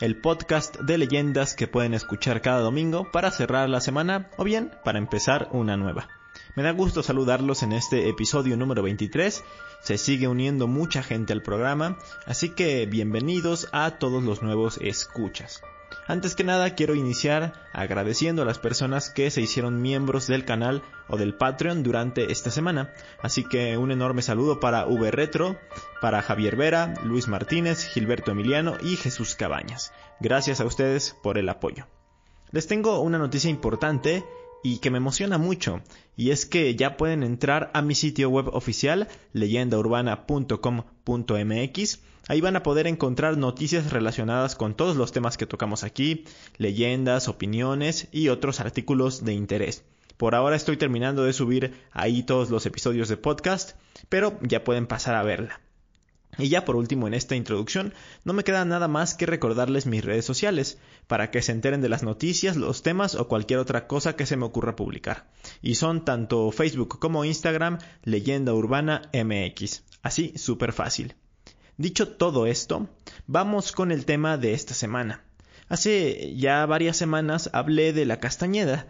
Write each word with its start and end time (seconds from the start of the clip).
el 0.00 0.16
podcast 0.16 0.76
de 0.80 0.98
leyendas 0.98 1.54
que 1.54 1.68
pueden 1.68 1.94
escuchar 1.94 2.42
cada 2.42 2.60
domingo 2.60 3.10
para 3.10 3.30
cerrar 3.30 3.68
la 3.68 3.80
semana 3.80 4.30
o 4.36 4.44
bien 4.44 4.72
para 4.84 4.98
empezar 4.98 5.48
una 5.52 5.76
nueva. 5.76 6.08
Me 6.54 6.62
da 6.62 6.70
gusto 6.72 7.02
saludarlos 7.02 7.62
en 7.62 7.72
este 7.72 8.08
episodio 8.08 8.56
número 8.56 8.82
23. 8.82 9.42
Se 9.80 9.98
sigue 9.98 10.28
uniendo 10.28 10.66
mucha 10.66 11.02
gente 11.02 11.32
al 11.32 11.42
programa, 11.42 11.98
así 12.26 12.50
que 12.50 12.86
bienvenidos 12.86 13.68
a 13.72 13.92
todos 13.92 14.22
los 14.22 14.42
nuevos 14.42 14.78
escuchas. 14.82 15.62
Antes 16.08 16.34
que 16.34 16.44
nada 16.44 16.74
quiero 16.74 16.94
iniciar 16.94 17.52
agradeciendo 17.72 18.42
a 18.42 18.44
las 18.44 18.58
personas 18.58 19.10
que 19.10 19.30
se 19.30 19.40
hicieron 19.40 19.82
miembros 19.82 20.26
del 20.26 20.44
canal 20.44 20.82
o 21.08 21.16
del 21.16 21.34
Patreon 21.34 21.82
durante 21.82 22.30
esta 22.30 22.50
semana. 22.50 22.92
Así 23.20 23.44
que 23.44 23.76
un 23.76 23.90
enorme 23.90 24.22
saludo 24.22 24.60
para 24.60 24.86
V 24.86 25.10
Retro, 25.10 25.56
para 26.00 26.22
Javier 26.22 26.56
Vera, 26.56 26.94
Luis 27.04 27.28
Martínez, 27.28 27.84
Gilberto 27.84 28.30
Emiliano 28.30 28.76
y 28.82 28.96
Jesús 28.96 29.34
Cabañas. 29.34 29.92
Gracias 30.20 30.60
a 30.60 30.64
ustedes 30.64 31.16
por 31.22 31.38
el 31.38 31.48
apoyo. 31.48 31.86
Les 32.52 32.68
tengo 32.68 33.00
una 33.00 33.18
noticia 33.18 33.50
importante 33.50 34.24
y 34.62 34.78
que 34.78 34.90
me 34.90 34.98
emociona 34.98 35.38
mucho, 35.38 35.80
y 36.16 36.30
es 36.30 36.46
que 36.46 36.74
ya 36.74 36.96
pueden 36.96 37.22
entrar 37.22 37.70
a 37.74 37.82
mi 37.82 37.94
sitio 37.94 38.30
web 38.30 38.48
oficial 38.52 39.06
leyendaurbana.com.mx. 39.32 42.00
Ahí 42.28 42.40
van 42.40 42.56
a 42.56 42.64
poder 42.64 42.88
encontrar 42.88 43.38
noticias 43.38 43.92
relacionadas 43.92 44.56
con 44.56 44.74
todos 44.74 44.96
los 44.96 45.12
temas 45.12 45.36
que 45.36 45.46
tocamos 45.46 45.84
aquí, 45.84 46.24
leyendas, 46.56 47.28
opiniones 47.28 48.08
y 48.10 48.30
otros 48.30 48.58
artículos 48.58 49.24
de 49.24 49.32
interés. 49.32 49.84
Por 50.16 50.34
ahora 50.34 50.56
estoy 50.56 50.76
terminando 50.76 51.22
de 51.22 51.32
subir 51.32 51.74
ahí 51.92 52.24
todos 52.24 52.50
los 52.50 52.66
episodios 52.66 53.08
de 53.08 53.16
podcast, 53.16 53.76
pero 54.08 54.38
ya 54.42 54.64
pueden 54.64 54.88
pasar 54.88 55.14
a 55.14 55.22
verla. 55.22 55.60
Y 56.36 56.48
ya 56.48 56.64
por 56.64 56.74
último 56.74 57.06
en 57.06 57.14
esta 57.14 57.36
introducción, 57.36 57.94
no 58.24 58.32
me 58.32 58.42
queda 58.42 58.64
nada 58.64 58.88
más 58.88 59.14
que 59.14 59.26
recordarles 59.26 59.86
mis 59.86 60.04
redes 60.04 60.24
sociales, 60.24 60.78
para 61.06 61.30
que 61.30 61.42
se 61.42 61.52
enteren 61.52 61.80
de 61.80 61.88
las 61.88 62.02
noticias, 62.02 62.56
los 62.56 62.82
temas 62.82 63.14
o 63.14 63.28
cualquier 63.28 63.60
otra 63.60 63.86
cosa 63.86 64.16
que 64.16 64.26
se 64.26 64.36
me 64.36 64.46
ocurra 64.46 64.74
publicar. 64.74 65.28
Y 65.62 65.76
son 65.76 66.04
tanto 66.04 66.50
Facebook 66.50 66.98
como 66.98 67.24
Instagram, 67.24 67.78
Leyenda 68.02 68.52
Urbana 68.52 69.10
MX. 69.14 69.84
Así, 70.02 70.32
súper 70.36 70.72
fácil. 70.72 71.14
Dicho 71.78 72.08
todo 72.08 72.46
esto, 72.46 72.88
vamos 73.26 73.70
con 73.70 73.92
el 73.92 74.06
tema 74.06 74.38
de 74.38 74.54
esta 74.54 74.72
semana. 74.72 75.24
Hace 75.68 76.34
ya 76.36 76.64
varias 76.64 76.96
semanas 76.96 77.50
hablé 77.52 77.92
de 77.92 78.06
la 78.06 78.18
Castañeda, 78.18 78.86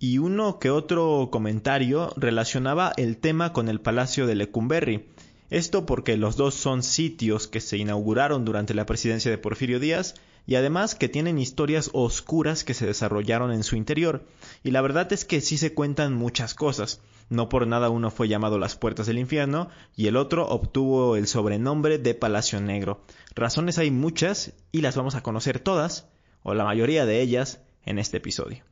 y 0.00 0.18
uno 0.18 0.58
que 0.58 0.70
otro 0.70 1.28
comentario 1.30 2.12
relacionaba 2.16 2.92
el 2.96 3.18
tema 3.18 3.52
con 3.52 3.68
el 3.68 3.80
Palacio 3.80 4.26
de 4.26 4.34
Lecumberri, 4.34 5.06
esto 5.48 5.86
porque 5.86 6.16
los 6.16 6.36
dos 6.36 6.54
son 6.54 6.82
sitios 6.82 7.46
que 7.46 7.60
se 7.60 7.76
inauguraron 7.76 8.44
durante 8.44 8.74
la 8.74 8.86
presidencia 8.86 9.30
de 9.30 9.38
Porfirio 9.38 9.78
Díaz 9.78 10.16
y 10.44 10.56
además 10.56 10.96
que 10.96 11.08
tienen 11.08 11.38
historias 11.38 11.90
oscuras 11.92 12.64
que 12.64 12.74
se 12.74 12.86
desarrollaron 12.86 13.52
en 13.52 13.62
su 13.62 13.76
interior. 13.76 14.26
Y 14.64 14.72
la 14.72 14.80
verdad 14.80 15.12
es 15.12 15.24
que 15.24 15.40
sí 15.40 15.56
se 15.56 15.72
cuentan 15.72 16.14
muchas 16.14 16.54
cosas. 16.54 17.00
No 17.30 17.48
por 17.48 17.66
nada 17.66 17.88
uno 17.88 18.10
fue 18.10 18.28
llamado 18.28 18.58
las 18.58 18.76
puertas 18.76 19.06
del 19.06 19.18
infierno 19.18 19.68
y 19.96 20.08
el 20.08 20.16
otro 20.16 20.46
obtuvo 20.46 21.16
el 21.16 21.26
sobrenombre 21.26 21.98
de 21.98 22.14
Palacio 22.14 22.60
Negro. 22.60 23.00
Razones 23.34 23.78
hay 23.78 23.90
muchas 23.90 24.52
y 24.72 24.82
las 24.82 24.96
vamos 24.96 25.14
a 25.14 25.22
conocer 25.22 25.58
todas, 25.58 26.08
o 26.42 26.54
la 26.54 26.64
mayoría 26.64 27.06
de 27.06 27.20
ellas, 27.22 27.62
en 27.86 27.98
este 27.98 28.18
episodio. 28.18 28.64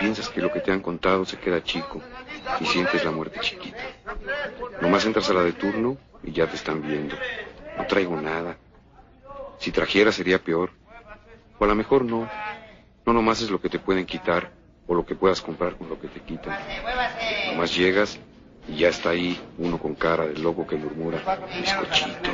Piensas 0.00 0.28
que 0.28 0.40
lo 0.40 0.52
que 0.52 0.60
te 0.60 0.72
han 0.72 0.80
contado 0.80 1.24
se 1.24 1.38
queda 1.38 1.62
chico 1.62 2.00
y 2.60 2.64
sientes 2.66 3.04
la 3.04 3.10
muerte 3.10 3.40
chiquita. 3.40 3.78
Nomás 4.80 5.04
entras 5.04 5.28
a 5.30 5.34
la 5.34 5.42
de 5.42 5.52
turno 5.52 5.96
y 6.22 6.32
ya 6.32 6.46
te 6.46 6.56
están 6.56 6.82
viendo. 6.82 7.16
No 7.76 7.86
traigo 7.86 8.20
nada. 8.20 8.56
Si 9.58 9.72
trajera 9.72 10.12
sería 10.12 10.42
peor. 10.42 10.70
O 11.58 11.64
a 11.64 11.68
lo 11.68 11.74
mejor 11.74 12.04
no. 12.04 12.28
No 13.04 13.12
nomás 13.12 13.42
es 13.42 13.50
lo 13.50 13.60
que 13.60 13.68
te 13.68 13.78
pueden 13.78 14.06
quitar 14.06 14.57
o 14.88 14.94
lo 14.94 15.06
que 15.06 15.14
puedas 15.14 15.40
comprar 15.40 15.76
con 15.76 15.88
lo 15.88 16.00
que 16.00 16.08
te 16.08 16.20
quitan. 16.20 16.58
Nomás 17.52 17.76
llegas 17.76 18.18
y 18.66 18.78
ya 18.78 18.88
está 18.88 19.10
ahí 19.10 19.38
uno 19.58 19.78
con 19.78 19.94
cara 19.94 20.26
de 20.26 20.38
loco 20.38 20.66
que 20.66 20.76
murmura, 20.76 21.22
bizcochito. 21.60 22.30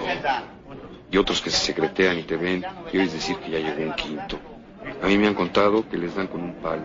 Y 1.10 1.19
otros 1.19 1.43
que 1.43 1.50
se 1.50 1.59
secretean 1.59 2.19
y 2.19 2.22
te 2.22 2.37
ven 2.37 2.64
y 2.93 2.98
oyes 2.98 3.12
decir 3.12 3.37
que 3.37 3.50
ya 3.50 3.59
llegó 3.59 3.82
un 3.82 3.94
quinto. 3.94 4.38
A 5.03 5.06
mí 5.06 5.19
me 5.19 5.26
han 5.26 5.34
contado 5.34 5.88
que 5.88 5.98
les 5.98 6.14
dan 6.14 6.28
con 6.28 6.43
un 6.43 6.54
palo. 6.54 6.82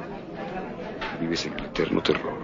Vives 1.21 1.45
en 1.45 1.53
el 1.53 1.65
eterno 1.65 2.01
terror. 2.01 2.37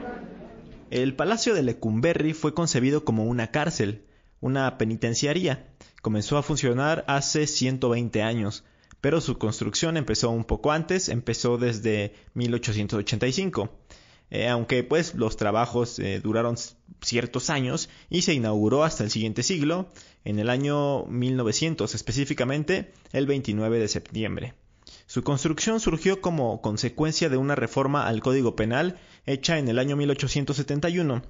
El 0.92 1.16
Palacio 1.16 1.54
de 1.56 1.64
Lecumberri 1.64 2.34
fue 2.34 2.54
concebido 2.54 3.04
como 3.04 3.26
una 3.26 3.48
cárcel, 3.48 4.06
una 4.40 4.78
penitenciaría. 4.78 5.68
Comenzó 6.02 6.38
a 6.38 6.44
funcionar 6.44 7.04
hace 7.08 7.48
120 7.48 8.22
años, 8.22 8.64
pero 9.06 9.22
su 9.22 9.38
construcción 9.38 9.98
empezó 9.98 10.32
un 10.32 10.46
poco 10.46 10.72
antes, 10.72 11.10
empezó 11.10 11.60
desde 11.60 12.16
1885. 12.34 13.70
Eh, 14.32 14.48
aunque 14.48 14.84
pues 14.84 15.14
los 15.14 15.38
trabajos 15.38 16.00
eh, 16.00 16.22
duraron 16.22 16.56
ciertos 17.02 17.52
años 17.52 17.88
y 18.10 18.24
se 18.24 18.34
inauguró 18.34 18.84
hasta 18.84 19.04
el 19.04 19.12
siguiente 19.12 19.44
siglo, 19.44 19.90
en 20.24 20.40
el 20.40 20.50
año 20.50 21.06
1900 21.06 21.94
específicamente, 21.94 22.94
el 23.12 23.28
29 23.28 23.78
de 23.78 23.88
septiembre. 23.90 24.56
Su 25.06 25.22
construcción 25.24 25.80
surgió 25.80 26.20
como 26.20 26.60
consecuencia 26.64 27.30
de 27.30 27.38
una 27.38 27.54
reforma 27.54 28.08
al 28.08 28.22
Código 28.22 28.56
Penal 28.56 28.98
hecha 29.28 29.60
en 29.60 29.68
el 29.68 29.78
año 29.78 29.96
1871, 29.98 31.22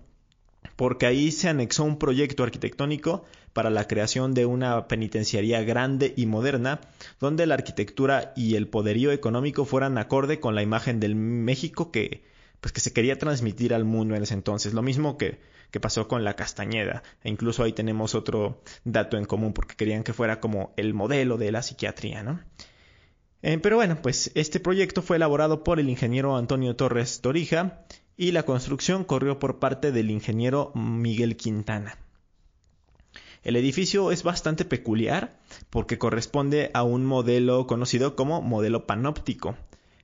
porque 0.75 1.05
ahí 1.05 1.31
se 1.31 1.49
anexó 1.49 1.83
un 1.83 1.97
proyecto 1.97 2.43
arquitectónico 2.43 3.23
para 3.53 3.69
la 3.69 3.87
creación 3.87 4.33
de 4.33 4.45
una 4.45 4.87
penitenciaría 4.87 5.63
grande 5.63 6.13
y 6.17 6.25
moderna, 6.25 6.81
donde 7.19 7.45
la 7.45 7.55
arquitectura 7.55 8.33
y 8.35 8.55
el 8.55 8.67
poderío 8.67 9.11
económico 9.11 9.63
fueran 9.63 9.97
acorde 9.97 10.39
con 10.39 10.55
la 10.55 10.61
imagen 10.61 10.99
del 10.99 11.15
México 11.15 11.91
que, 11.91 12.23
pues, 12.59 12.73
que 12.73 12.81
se 12.81 12.91
quería 12.91 13.17
transmitir 13.17 13.73
al 13.73 13.85
mundo 13.85 14.15
en 14.15 14.23
ese 14.23 14.33
entonces. 14.33 14.73
Lo 14.73 14.81
mismo 14.81 15.17
que, 15.17 15.39
que 15.71 15.79
pasó 15.79 16.09
con 16.09 16.25
la 16.25 16.35
Castañeda. 16.35 17.03
E 17.23 17.29
incluso 17.29 17.63
ahí 17.63 17.71
tenemos 17.71 18.13
otro 18.13 18.61
dato 18.83 19.17
en 19.17 19.23
común, 19.25 19.53
porque 19.53 19.75
querían 19.75 20.03
que 20.03 20.13
fuera 20.13 20.41
como 20.41 20.73
el 20.75 20.93
modelo 20.93 21.37
de 21.37 21.53
la 21.53 21.61
psiquiatría, 21.61 22.23
¿no? 22.23 22.41
Eh, 23.41 23.59
pero 23.59 23.75
bueno, 23.77 24.01
pues 24.01 24.31
este 24.35 24.59
proyecto 24.59 25.01
fue 25.01 25.17
elaborado 25.17 25.63
por 25.63 25.79
el 25.79 25.89
ingeniero 25.89 26.35
Antonio 26.35 26.75
Torres 26.75 27.21
Torija 27.21 27.85
y 28.17 28.31
la 28.31 28.43
construcción 28.43 29.03
corrió 29.03 29.39
por 29.39 29.59
parte 29.59 29.91
del 29.91 30.11
ingeniero 30.11 30.71
Miguel 30.75 31.37
Quintana. 31.37 31.97
El 33.43 33.55
edificio 33.57 34.11
es 34.11 34.23
bastante 34.23 34.65
peculiar 34.65 35.39
porque 35.69 35.99
corresponde 35.99 36.71
a 36.73 36.83
un 36.83 37.05
modelo 37.05 37.67
conocido 37.67 38.15
como 38.15 38.41
modelo 38.41 38.87
panóptico, 38.87 39.55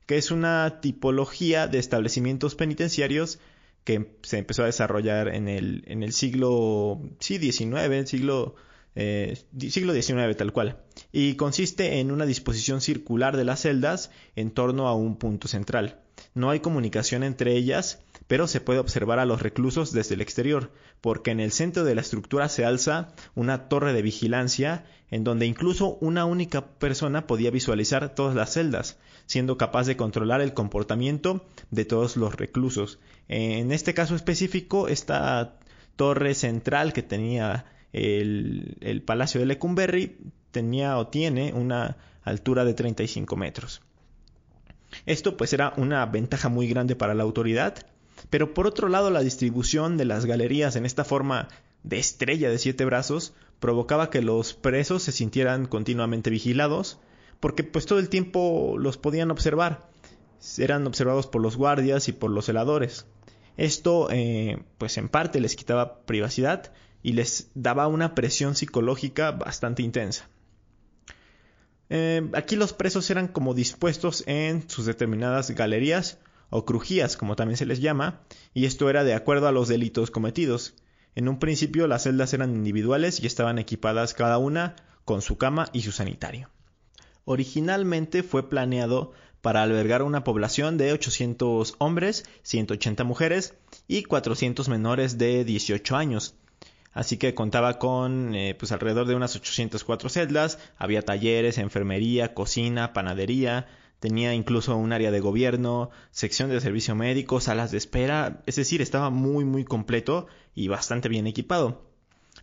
que 0.06 0.18
es 0.18 0.30
una 0.30 0.80
tipología 0.82 1.68
de 1.68 1.80
establecimientos 1.80 2.54
penitenciarios 2.56 3.40
que 3.84 4.16
se 4.22 4.38
empezó 4.38 4.62
a 4.62 4.68
desarrollar 4.68 5.30
en 5.30 5.48
el, 5.48 6.14
siglo 6.14 7.02
XIX, 7.20 8.08
siglo 8.08 8.56
eh, 8.94 9.38
siglo 9.70 9.94
XIX 9.94 10.38
tal 10.38 10.54
cual, 10.54 10.78
y 11.12 11.36
consiste 11.36 12.00
en 12.00 12.12
una 12.12 12.25
disposición 12.28 12.81
circular 12.81 13.38
de 13.38 13.46
las 13.46 13.62
celdas 13.62 14.12
en 14.36 14.52
torno 14.52 14.88
a 14.88 14.94
un 14.94 15.18
punto 15.18 15.48
central. 15.48 16.00
No 16.33 16.50
hay 16.50 16.62
comunicación 16.62 17.24
entre 17.24 17.56
ellas, 17.56 18.00
pero 18.28 18.48
se 18.48 18.62
puede 18.62 18.80
observar 18.80 19.19
a 19.19 19.25
los 19.25 19.42
reclusos 19.42 19.92
desde 19.92 20.16
el 20.16 20.22
exterior, 20.22 20.72
porque 21.01 21.31
en 21.31 21.39
el 21.39 21.51
centro 21.51 21.83
de 21.83 21.95
la 21.95 22.01
estructura 22.01 22.48
se 22.48 22.63
alza 22.63 23.10
una 23.36 23.68
torre 23.68 23.92
de 23.92 24.01
vigilancia 24.01 24.86
en 25.10 25.25
donde 25.25 25.45
incluso 25.45 25.98
una 26.00 26.25
única 26.25 26.68
persona 26.75 27.28
podía 27.28 27.51
visualizar 27.51 28.16
todas 28.16 28.36
las 28.36 28.54
celdas, 28.54 28.98
siendo 29.25 29.57
capaz 29.57 29.88
de 29.88 29.98
controlar 29.98 30.39
el 30.39 30.54
comportamiento 30.54 31.45
de 31.69 31.83
todos 31.83 32.16
los 32.16 32.36
reclusos. 32.36 33.00
En 33.28 33.74
este 33.74 33.94
caso 33.94 34.16
específico, 34.16 34.88
esta 34.88 35.60
torre 35.98 36.33
central 36.33 36.94
que 36.94 37.04
tenía 37.04 37.66
el, 37.94 39.04
Palacio 39.06 39.39
de 39.39 39.48
Lecumberri 39.48 40.18
tenía 40.51 40.98
o 40.98 41.07
tiene 41.07 41.54
una 41.54 41.98
altura 42.24 42.66
de 42.66 42.74
35 42.74 43.36
metros. 43.36 43.81
Esto 45.06 45.38
pues 45.38 45.54
era 45.54 45.74
una 45.78 46.06
ventaja 46.06 46.50
muy 46.50 46.68
grande 46.68 46.96
para 46.96 47.14
la 47.14 47.24
autoridad, 47.24 47.86
pero 48.30 48.54
por 48.54 48.68
otro 48.68 48.90
lado 48.90 49.10
la 49.10 49.22
distribución 49.22 49.98
de 49.98 50.06
las 50.06 50.26
galerías 50.26 50.76
en 50.76 50.86
esta 50.86 51.04
forma 51.04 51.48
de 51.84 52.00
estrella 52.00 52.50
de 52.50 52.58
siete 52.58 52.86
brazos 52.86 53.34
provocaba 53.60 54.10
que 54.10 54.22
los 54.22 54.54
presos 54.54 55.04
se 55.04 55.12
sintieran 55.12 55.68
continuamente 55.68 56.30
vigilados, 56.30 57.00
porque 57.40 57.64
pues 57.64 57.86
todo 57.86 58.00
el 58.00 58.10
tiempo 58.10 58.76
los 58.78 58.98
podían 58.98 59.32
observar. 59.32 59.90
Eran 60.58 60.88
observados 60.88 61.28
por 61.28 61.42
los 61.42 61.58
guardias 61.58 62.08
y 62.08 62.12
por 62.12 62.32
los 62.32 62.46
celadores. 62.46 63.06
Esto, 63.58 64.08
eh, 64.12 64.64
pues 64.78 64.98
en 64.98 65.10
parte 65.10 65.40
les 65.40 65.56
quitaba 65.56 66.02
privacidad 66.06 66.72
y 67.04 67.14
les 67.14 67.52
daba 67.54 67.88
una 67.88 68.16
presión 68.16 68.56
psicológica 68.56 69.32
bastante 69.32 69.84
intensa. 69.84 70.31
Eh, 71.94 72.30
aquí 72.32 72.56
los 72.56 72.72
presos 72.72 73.10
eran 73.10 73.28
como 73.28 73.54
dispuestos 73.54 74.24
en 74.26 74.70
sus 74.70 74.86
determinadas 74.86 75.52
galerías 75.52 76.20
o 76.50 76.64
crujías, 76.64 77.18
como 77.18 77.36
también 77.36 77.58
se 77.58 77.66
les 77.66 77.82
llama, 77.82 78.22
y 78.54 78.64
esto 78.64 78.90
era 78.90 79.04
de 79.04 79.14
acuerdo 79.14 79.50
a 79.50 79.52
los 79.52 79.68
delitos 79.68 80.10
cometidos. 80.10 80.74
En 81.16 81.28
un 81.28 81.38
principio 81.38 81.88
las 81.88 82.04
celdas 82.04 82.34
eran 82.34 82.56
individuales 82.56 83.22
y 83.22 83.28
estaban 83.28 83.60
equipadas 83.60 84.14
cada 84.14 84.38
una 84.38 84.78
con 85.04 85.22
su 85.22 85.38
cama 85.38 85.68
y 85.74 85.82
su 85.82 85.92
sanitario. 85.92 86.50
Originalmente 87.26 88.24
fue 88.24 88.48
planeado 88.48 89.12
para 89.42 89.62
albergar 89.62 90.02
una 90.02 90.24
población 90.24 90.78
de 90.78 90.94
800 90.94 91.76
hombres, 91.78 92.24
180 92.44 93.04
mujeres 93.04 93.56
y 93.90 94.04
400 94.04 94.70
menores 94.70 95.18
de 95.18 95.44
18 95.44 95.98
años. 95.98 96.36
Así 96.94 97.18
que 97.18 97.34
contaba 97.34 97.80
con 97.80 98.36
eh, 98.36 98.56
pues 98.58 98.72
alrededor 98.72 99.08
de 99.08 99.16
unas 99.16 99.36
804 99.36 100.10
celdas, 100.10 100.60
había 100.78 101.04
talleres, 101.04 101.58
enfermería, 101.58 102.34
cocina, 102.34 102.94
panadería, 102.94 103.68
tenía 104.00 104.34
incluso 104.34 104.76
un 104.76 104.92
área 104.92 105.12
de 105.12 105.22
gobierno, 105.22 105.90
sección 106.12 106.50
de 106.50 106.60
servicio 106.60 106.96
médico, 106.96 107.40
salas 107.40 107.72
de 107.72 107.78
espera, 107.78 108.42
es 108.46 108.58
decir, 108.58 108.82
estaba 108.82 109.10
muy 109.10 109.46
muy 109.46 109.64
completo 109.64 110.28
y 110.54 110.68
bastante 110.68 111.08
bien 111.08 111.28
equipado. 111.28 111.90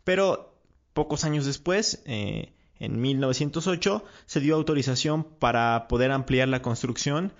Pero 0.05 0.55
pocos 0.95 1.25
años 1.25 1.45
después, 1.45 2.03
eh, 2.07 2.53
en 2.79 3.01
1908 3.01 4.05
se 4.25 4.41
dio 4.41 4.55
autorización 4.55 5.25
para 5.25 5.89
poder 5.89 6.11
ampliar 6.11 6.49
la 6.49 6.63
construcción 6.63 7.33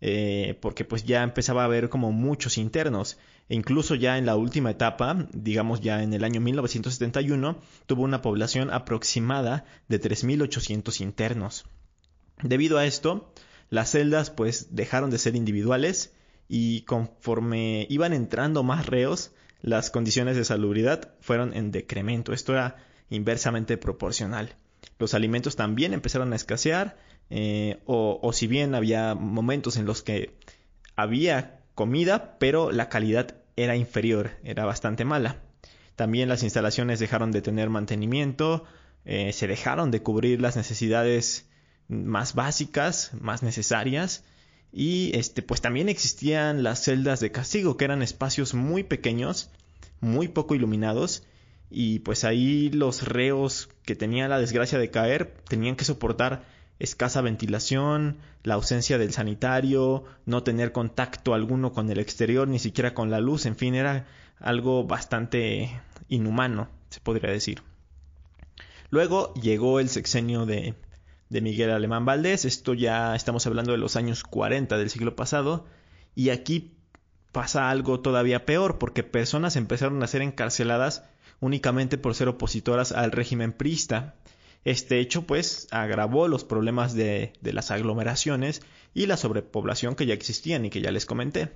eh, 0.00 0.58
porque 0.60 0.84
pues 0.84 1.04
ya 1.04 1.22
empezaba 1.22 1.62
a 1.62 1.64
haber 1.64 1.88
como 1.88 2.12
muchos 2.12 2.58
internos 2.58 3.16
e 3.48 3.54
incluso 3.54 3.94
ya 3.94 4.18
en 4.18 4.26
la 4.26 4.36
última 4.36 4.70
etapa, 4.70 5.28
digamos 5.32 5.80
ya 5.80 6.02
en 6.02 6.12
el 6.12 6.24
año 6.24 6.40
1971, 6.40 7.58
tuvo 7.86 8.02
una 8.02 8.22
población 8.22 8.70
aproximada 8.70 9.64
de 9.88 10.00
3.800 10.00 11.00
internos. 11.00 11.66
Debido 12.42 12.78
a 12.78 12.86
esto, 12.86 13.32
las 13.70 13.90
celdas 13.90 14.30
pues 14.30 14.74
dejaron 14.74 15.10
de 15.10 15.18
ser 15.18 15.36
individuales 15.36 16.12
y 16.48 16.82
conforme 16.82 17.86
iban 17.88 18.12
entrando 18.12 18.62
más 18.62 18.86
reos, 18.86 19.32
las 19.62 19.90
condiciones 19.90 20.36
de 20.36 20.44
salubridad 20.44 21.14
fueron 21.20 21.54
en 21.54 21.70
decremento. 21.70 22.32
Esto 22.32 22.52
era 22.52 22.76
inversamente 23.10 23.76
proporcional. 23.76 24.54
Los 24.98 25.14
alimentos 25.14 25.56
también 25.56 25.94
empezaron 25.94 26.32
a 26.32 26.36
escasear, 26.36 26.96
eh, 27.30 27.80
o, 27.86 28.20
o 28.22 28.32
si 28.32 28.46
bien 28.46 28.74
había 28.74 29.14
momentos 29.14 29.76
en 29.76 29.86
los 29.86 30.02
que 30.02 30.34
había 30.94 31.55
comida, 31.76 32.38
pero 32.40 32.72
la 32.72 32.88
calidad 32.88 33.36
era 33.54 33.76
inferior, 33.76 34.32
era 34.42 34.64
bastante 34.64 35.04
mala. 35.04 35.36
También 35.94 36.28
las 36.28 36.42
instalaciones 36.42 36.98
dejaron 36.98 37.30
de 37.30 37.42
tener 37.42 37.70
mantenimiento, 37.70 38.64
eh, 39.04 39.32
se 39.32 39.46
dejaron 39.46 39.92
de 39.92 40.02
cubrir 40.02 40.40
las 40.40 40.56
necesidades 40.56 41.48
más 41.86 42.34
básicas, 42.34 43.12
más 43.20 43.44
necesarias, 43.44 44.24
y 44.72 45.12
este, 45.14 45.42
pues 45.42 45.60
también 45.60 45.88
existían 45.88 46.62
las 46.62 46.82
celdas 46.82 47.20
de 47.20 47.30
castigo, 47.30 47.76
que 47.76 47.84
eran 47.84 48.02
espacios 48.02 48.54
muy 48.54 48.82
pequeños, 48.82 49.50
muy 50.00 50.28
poco 50.28 50.54
iluminados, 50.54 51.24
y 51.70 52.00
pues 52.00 52.24
ahí 52.24 52.70
los 52.70 53.06
reos 53.06 53.68
que 53.84 53.94
tenían 53.94 54.30
la 54.30 54.38
desgracia 54.38 54.78
de 54.78 54.90
caer 54.90 55.34
tenían 55.48 55.76
que 55.76 55.84
soportar 55.84 56.44
escasa 56.78 57.20
ventilación, 57.20 58.18
la 58.42 58.54
ausencia 58.54 58.98
del 58.98 59.12
sanitario, 59.12 60.04
no 60.24 60.42
tener 60.42 60.72
contacto 60.72 61.34
alguno 61.34 61.72
con 61.72 61.90
el 61.90 61.98
exterior, 61.98 62.48
ni 62.48 62.58
siquiera 62.58 62.94
con 62.94 63.10
la 63.10 63.20
luz, 63.20 63.46
en 63.46 63.56
fin, 63.56 63.74
era 63.74 64.06
algo 64.38 64.84
bastante 64.84 65.80
inhumano, 66.08 66.68
se 66.90 67.00
podría 67.00 67.30
decir. 67.30 67.62
Luego 68.90 69.34
llegó 69.34 69.80
el 69.80 69.88
sexenio 69.88 70.46
de, 70.46 70.74
de 71.28 71.40
Miguel 71.40 71.70
Alemán 71.70 72.04
Valdés, 72.04 72.44
esto 72.44 72.74
ya 72.74 73.16
estamos 73.16 73.46
hablando 73.46 73.72
de 73.72 73.78
los 73.78 73.96
años 73.96 74.22
40 74.22 74.76
del 74.78 74.90
siglo 74.90 75.16
pasado, 75.16 75.66
y 76.14 76.30
aquí 76.30 76.76
pasa 77.32 77.70
algo 77.70 78.00
todavía 78.00 78.46
peor, 78.46 78.78
porque 78.78 79.02
personas 79.02 79.56
empezaron 79.56 80.02
a 80.02 80.06
ser 80.06 80.22
encarceladas 80.22 81.04
únicamente 81.40 81.98
por 81.98 82.14
ser 82.14 82.28
opositoras 82.28 82.92
al 82.92 83.12
régimen 83.12 83.52
prista. 83.52 84.14
Este 84.66 84.98
hecho 84.98 85.22
pues 85.28 85.68
agravó 85.70 86.26
los 86.26 86.42
problemas 86.42 86.92
de, 86.92 87.32
de, 87.40 87.52
las 87.52 87.70
aglomeraciones 87.70 88.62
y 88.94 89.06
la 89.06 89.16
sobrepoblación 89.16 89.94
que 89.94 90.06
ya 90.06 90.14
existían 90.14 90.64
y 90.64 90.70
que 90.70 90.80
ya 90.80 90.90
les 90.90 91.06
comenté. 91.06 91.52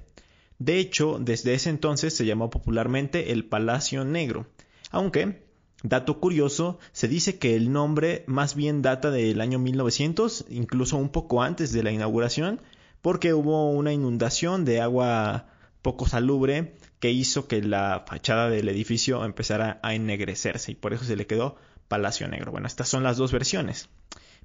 De 0.61 0.79
hecho, 0.79 1.19
desde 1.21 1.55
ese 1.55 1.71
entonces 1.71 2.15
se 2.15 2.25
llamó 2.25 2.51
popularmente 2.51 3.33
el 3.33 3.45
Palacio 3.45 4.05
Negro, 4.05 4.47
aunque, 4.93 5.43
dato 5.83 6.21
curioso, 6.21 6.79
se 6.93 7.09
dice 7.09 7.37
que 7.41 7.57
el 7.57 7.73
nombre 7.73 8.23
más 8.29 8.55
bien 8.55 8.81
data 8.81 9.11
del 9.11 9.41
año 9.41 9.59
1900, 9.59 10.45
incluso 10.49 10.97
un 10.97 11.09
poco 11.09 11.43
antes 11.43 11.73
de 11.73 11.83
la 11.83 11.91
inauguración, 11.91 12.61
porque 13.03 13.35
hubo 13.35 13.73
una 13.73 13.93
inundación 13.93 14.65
de 14.65 14.81
agua 14.81 15.49
poco 15.83 16.07
salubre 16.07 16.77
que 17.01 17.11
hizo 17.11 17.49
que 17.49 17.61
la 17.61 18.05
fachada 18.07 18.49
del 18.49 18.69
edificio 18.69 19.25
empezara 19.25 19.81
a 19.83 19.95
ennegrecerse 19.95 20.71
y 20.71 20.75
por 20.77 20.93
eso 20.93 21.05
se 21.05 21.17
le 21.17 21.27
quedó 21.27 21.57
Palacio 21.91 22.29
Negro. 22.29 22.53
Bueno, 22.53 22.69
estas 22.69 22.89
son 22.89 23.03
las 23.03 23.17
dos 23.17 23.33
versiones. 23.33 23.89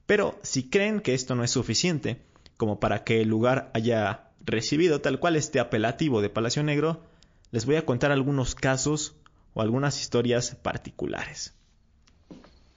Pero 0.07 0.39
si 0.41 0.67
creen 0.67 0.99
que 0.99 1.13
esto 1.13 1.35
no 1.35 1.43
es 1.43 1.51
suficiente 1.51 2.17
como 2.57 2.79
para 2.79 3.03
que 3.03 3.21
el 3.21 3.29
lugar 3.29 3.69
haya 3.75 4.31
recibido 4.43 4.99
tal 4.99 5.19
cual 5.19 5.35
este 5.35 5.59
apelativo 5.59 6.21
de 6.21 6.29
Palacio 6.29 6.63
Negro, 6.63 7.03
les 7.51 7.67
voy 7.67 7.75
a 7.75 7.85
contar 7.85 8.11
algunos 8.11 8.55
casos 8.55 9.15
o 9.53 9.61
algunas 9.61 10.01
historias 10.01 10.55
particulares. 10.55 11.53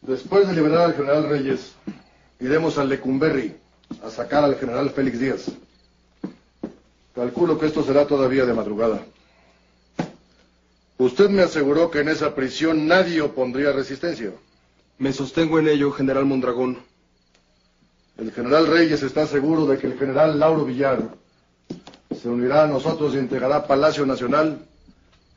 Después 0.02 0.46
de 0.46 0.54
liberar 0.54 0.82
al 0.82 0.94
general 0.94 1.30
Reyes, 1.30 1.72
iremos 2.38 2.76
al 2.76 2.90
Lecumberri 2.90 3.56
a 4.04 4.10
sacar 4.10 4.44
al 4.44 4.56
general 4.56 4.90
Félix 4.90 5.18
Díaz. 5.18 5.50
Calculo 7.14 7.58
que 7.58 7.66
esto 7.66 7.82
será 7.82 8.06
todavía 8.06 8.44
de 8.44 8.52
madrugada. 8.52 9.00
Usted 10.98 11.30
me 11.30 11.42
aseguró 11.42 11.90
que 11.90 12.00
en 12.00 12.08
esa 12.08 12.34
prisión 12.34 12.86
nadie 12.86 13.22
opondría 13.22 13.72
resistencia. 13.72 14.32
Me 14.98 15.12
sostengo 15.12 15.60
en 15.60 15.68
ello, 15.68 15.92
general 15.92 16.24
Mondragón. 16.24 16.78
El 18.16 18.32
general 18.32 18.66
Reyes 18.66 19.02
está 19.04 19.26
seguro 19.26 19.66
de 19.66 19.78
que 19.78 19.87
el 19.87 19.96
general 19.96 20.40
Lauro 20.40 20.64
Villar 20.64 21.14
se 22.20 22.28
unirá 22.28 22.64
a 22.64 22.66
nosotros 22.66 23.14
y 23.14 23.18
integrará 23.18 23.68
Palacio 23.68 24.04
Nacional 24.04 24.66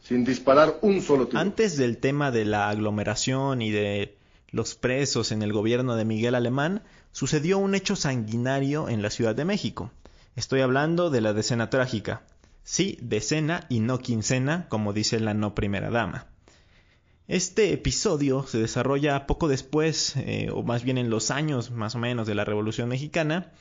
sin 0.03 0.25
disparar 0.25 0.79
un 0.81 0.99
solo 1.01 1.27
tiro. 1.27 1.39
Antes 1.39 1.77
del 1.77 1.97
tema 1.99 2.31
de 2.31 2.43
la 2.43 2.69
aglomeración 2.69 3.61
y 3.61 3.69
de 3.69 4.17
los 4.49 4.73
presos 4.73 5.31
en 5.31 5.43
el 5.43 5.53
gobierno 5.53 5.95
de 5.95 6.05
Miguel 6.05 6.33
Alemán, 6.33 6.81
sucedió 7.11 7.59
un 7.59 7.75
hecho 7.75 7.95
sanguinario 7.95 8.89
en 8.89 9.03
la 9.03 9.11
Ciudad 9.11 9.35
de 9.35 9.45
México. 9.45 9.91
Estoy 10.35 10.61
hablando 10.61 11.11
de 11.11 11.21
la 11.21 11.33
decena 11.33 11.69
trágica. 11.69 12.23
Sí, 12.63 12.97
decena 13.01 13.67
y 13.69 13.79
no 13.79 13.99
quincena, 13.99 14.67
como 14.69 14.91
dice 14.91 15.19
la 15.19 15.35
no 15.35 15.53
primera 15.53 15.91
dama. 15.91 16.30
Este 17.31 17.71
episodio 17.71 18.45
se 18.45 18.57
desarrolla 18.57 19.25
poco 19.25 19.47
después, 19.47 20.17
eh, 20.17 20.49
o 20.53 20.63
más 20.63 20.83
bien 20.83 20.97
en 20.97 21.09
los 21.09 21.31
años 21.31 21.71
más 21.71 21.95
o 21.95 21.97
menos 21.97 22.27
de 22.27 22.35
la 22.35 22.43
Revolución 22.43 22.89
Mexicana. 22.89 23.53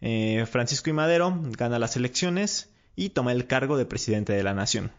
Eh, 0.00 0.46
Francisco 0.48 0.90
I. 0.90 0.92
Madero 0.92 1.36
gana 1.58 1.80
las 1.80 1.96
elecciones 1.96 2.70
y 2.94 3.08
toma 3.08 3.32
el 3.32 3.48
cargo 3.48 3.76
de 3.76 3.86
presidente 3.86 4.34
de 4.34 4.44
la 4.44 4.54
nación. 4.54 4.92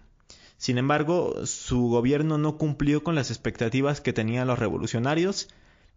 Sin 0.58 0.78
embargo, 0.78 1.46
su 1.46 1.88
gobierno 1.88 2.38
no 2.38 2.58
cumplió 2.58 3.06
con 3.06 3.16
las 3.16 3.32
expectativas 3.32 4.02
que 4.02 4.12
tenían 4.12 4.48
los 4.48 4.60
revolucionarios, 4.60 5.48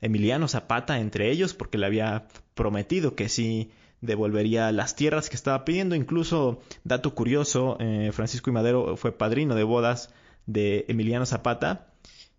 Emiliano 0.00 0.46
Zapata 0.46 1.00
entre 1.00 1.28
ellos, 1.28 1.54
porque 1.54 1.76
le 1.76 1.86
había 1.86 2.28
prometido 2.54 3.16
que 3.16 3.28
sí 3.28 3.72
devolvería 4.00 4.70
las 4.70 4.94
tierras 4.94 5.28
que 5.28 5.34
estaba 5.34 5.64
pidiendo. 5.64 5.96
Incluso, 5.96 6.60
dato 6.84 7.16
curioso, 7.16 7.78
eh, 7.80 8.10
Francisco 8.12 8.48
y 8.48 8.52
Madero 8.52 8.96
fue 8.96 9.10
padrino 9.10 9.56
de 9.56 9.64
bodas 9.64 10.14
de 10.46 10.84
Emiliano 10.86 11.26
Zapata. 11.26 11.88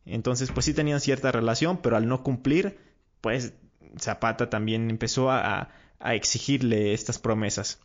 Entonces, 0.06 0.52
pues 0.52 0.66
sí 0.66 0.74
tenían 0.74 1.00
cierta 1.00 1.32
relación, 1.32 1.78
pero 1.78 1.96
al 1.96 2.08
no 2.08 2.24
cumplir, 2.24 2.78
pues 3.22 3.54
Zapata 4.00 4.50
también 4.50 4.90
empezó 4.90 5.32
a, 5.32 5.70
a 6.00 6.16
exigirle 6.16 6.94
estas 6.94 7.20
promesas. 7.20 7.80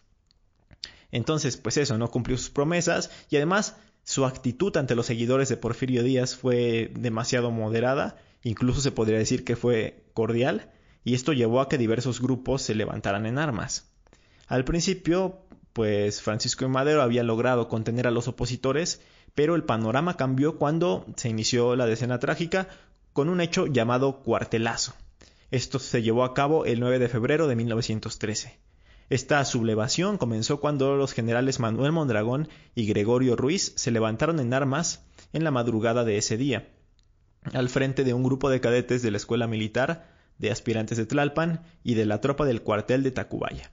Entonces, 1.11 1.57
pues 1.57 1.77
eso, 1.77 1.97
no 1.97 2.11
cumplió 2.11 2.37
sus 2.37 2.51
promesas 2.51 3.11
y 3.31 3.37
además 3.37 3.77
su 4.05 4.25
actitud 4.25 4.77
ante 4.77 4.95
los 4.95 5.07
seguidores 5.07 5.49
de 5.49 5.57
Porfirio 5.57 6.03
Díaz 6.03 6.35
fue 6.35 6.91
demasiado 6.95 7.51
moderada, 7.51 8.17
incluso 8.43 8.81
se 8.81 8.91
podría 8.91 9.19
decir 9.19 9.45
que 9.45 9.57
fue 9.57 10.05
cordial, 10.15 10.71
y 11.05 11.15
esto 11.15 11.33
llevó 11.33 11.61
a 11.61 11.69
que 11.69 11.79
diversos 11.79 12.21
grupos 12.21 12.63
se 12.63 12.75
levantaran 12.75 13.27
en 13.27 13.39
armas. 13.39 13.91
Al 14.47 14.65
principio, 14.65 15.47
pues 15.73 16.23
Francisco 16.23 16.65
de 16.65 16.71
Madero 16.71 17.03
había 17.03 17.23
logrado 17.23 17.69
contener 17.69 18.07
a 18.07 18.11
los 18.11 18.29
opositores, 18.29 19.01
pero 19.35 19.55
el 19.55 19.65
panorama 19.65 20.17
cambió 20.17 20.59
cuando 20.59 21.07
se 21.17 21.29
inició 21.29 21.77
la 21.77 21.87
decena 21.87 22.19
trágica 22.19 22.69
con 23.13 23.29
un 23.29 23.41
hecho 23.41 23.67
llamado 23.67 24.23
cuartelazo. 24.23 24.95
Esto 25.51 25.79
se 25.79 26.03
llevó 26.03 26.25
a 26.25 26.35
cabo 26.35 26.67
el 26.67 26.81
9 26.81 26.99
de 26.99 27.09
febrero 27.09 27.49
de 27.49 27.57
1913. 27.57 28.59
Esta 29.11 29.43
sublevación 29.45 30.19
comenzó 30.19 30.61
cuando 30.61 30.97
los 30.97 31.15
generales 31.15 31.61
Manuel 31.61 31.93
Mondragón 31.93 32.49
y 32.75 32.87
Gregorio 32.87 33.37
Ruiz 33.37 33.73
se 33.77 33.91
levantaron 33.91 34.39
en 34.39 34.53
armas 34.53 35.05
en 35.33 35.45
la 35.45 35.51
madrugada 35.51 36.05
de 36.05 36.19
ese 36.19 36.37
día, 36.37 36.69
al 37.53 37.71
frente 37.71 38.05
de 38.05 38.13
un 38.13 38.23
grupo 38.23 38.51
de 38.51 38.61
cadetes 38.61 39.03
de 39.03 39.11
la 39.11 39.17
Escuela 39.17 39.47
Militar, 39.47 40.11
de 40.37 40.51
aspirantes 40.51 40.99
de 40.99 41.07
Tlalpan 41.07 41.63
y 41.83 41.95
de 41.95 42.05
la 42.05 42.21
tropa 42.21 42.45
del 42.45 42.63
cuartel 42.63 43.03
de 43.03 43.11
Tacubaya. 43.11 43.71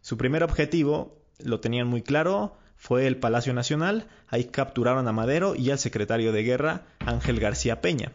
Su 0.00 0.16
primer 0.16 0.42
objetivo, 0.42 1.21
lo 1.44 1.60
tenían 1.60 1.86
muy 1.86 2.02
claro, 2.02 2.56
fue 2.76 3.06
el 3.06 3.16
Palacio 3.16 3.54
Nacional, 3.54 4.08
ahí 4.28 4.44
capturaron 4.44 5.06
a 5.06 5.12
Madero 5.12 5.54
y 5.54 5.70
al 5.70 5.78
secretario 5.78 6.32
de 6.32 6.42
guerra 6.42 6.82
Ángel 6.98 7.38
García 7.38 7.80
Peña. 7.80 8.12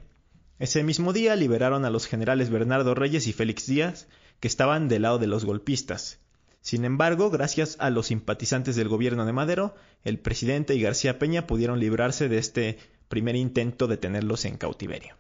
Ese 0.60 0.84
mismo 0.84 1.14
día 1.14 1.36
liberaron 1.36 1.86
a 1.86 1.90
los 1.90 2.08
generales 2.08 2.50
Bernardo 2.50 2.96
Reyes 2.96 3.28
y 3.28 3.34
Félix 3.34 3.68
Díaz, 3.68 4.08
que 4.40 4.48
estaban 4.48 4.88
del 4.88 5.04
lado 5.04 5.20
de 5.20 5.28
los 5.28 5.46
golpistas. 5.46 6.20
Sin 6.62 6.84
embargo, 6.84 7.30
gracias 7.30 7.78
a 7.80 7.90
los 7.90 8.08
simpatizantes 8.08 8.76
del 8.76 8.90
gobierno 8.90 9.26
de 9.26 9.34
Madero, 9.34 9.76
el 10.04 10.20
presidente 10.20 10.76
y 10.76 10.82
García 10.82 11.18
Peña 11.18 11.48
pudieron 11.48 11.80
librarse 11.80 12.28
de 12.28 12.38
este 12.38 12.78
primer 13.08 13.36
intento 13.36 13.88
de 13.88 13.98
tenerlos 13.98 14.44
en 14.46 14.58
cautiverio. 14.58 15.16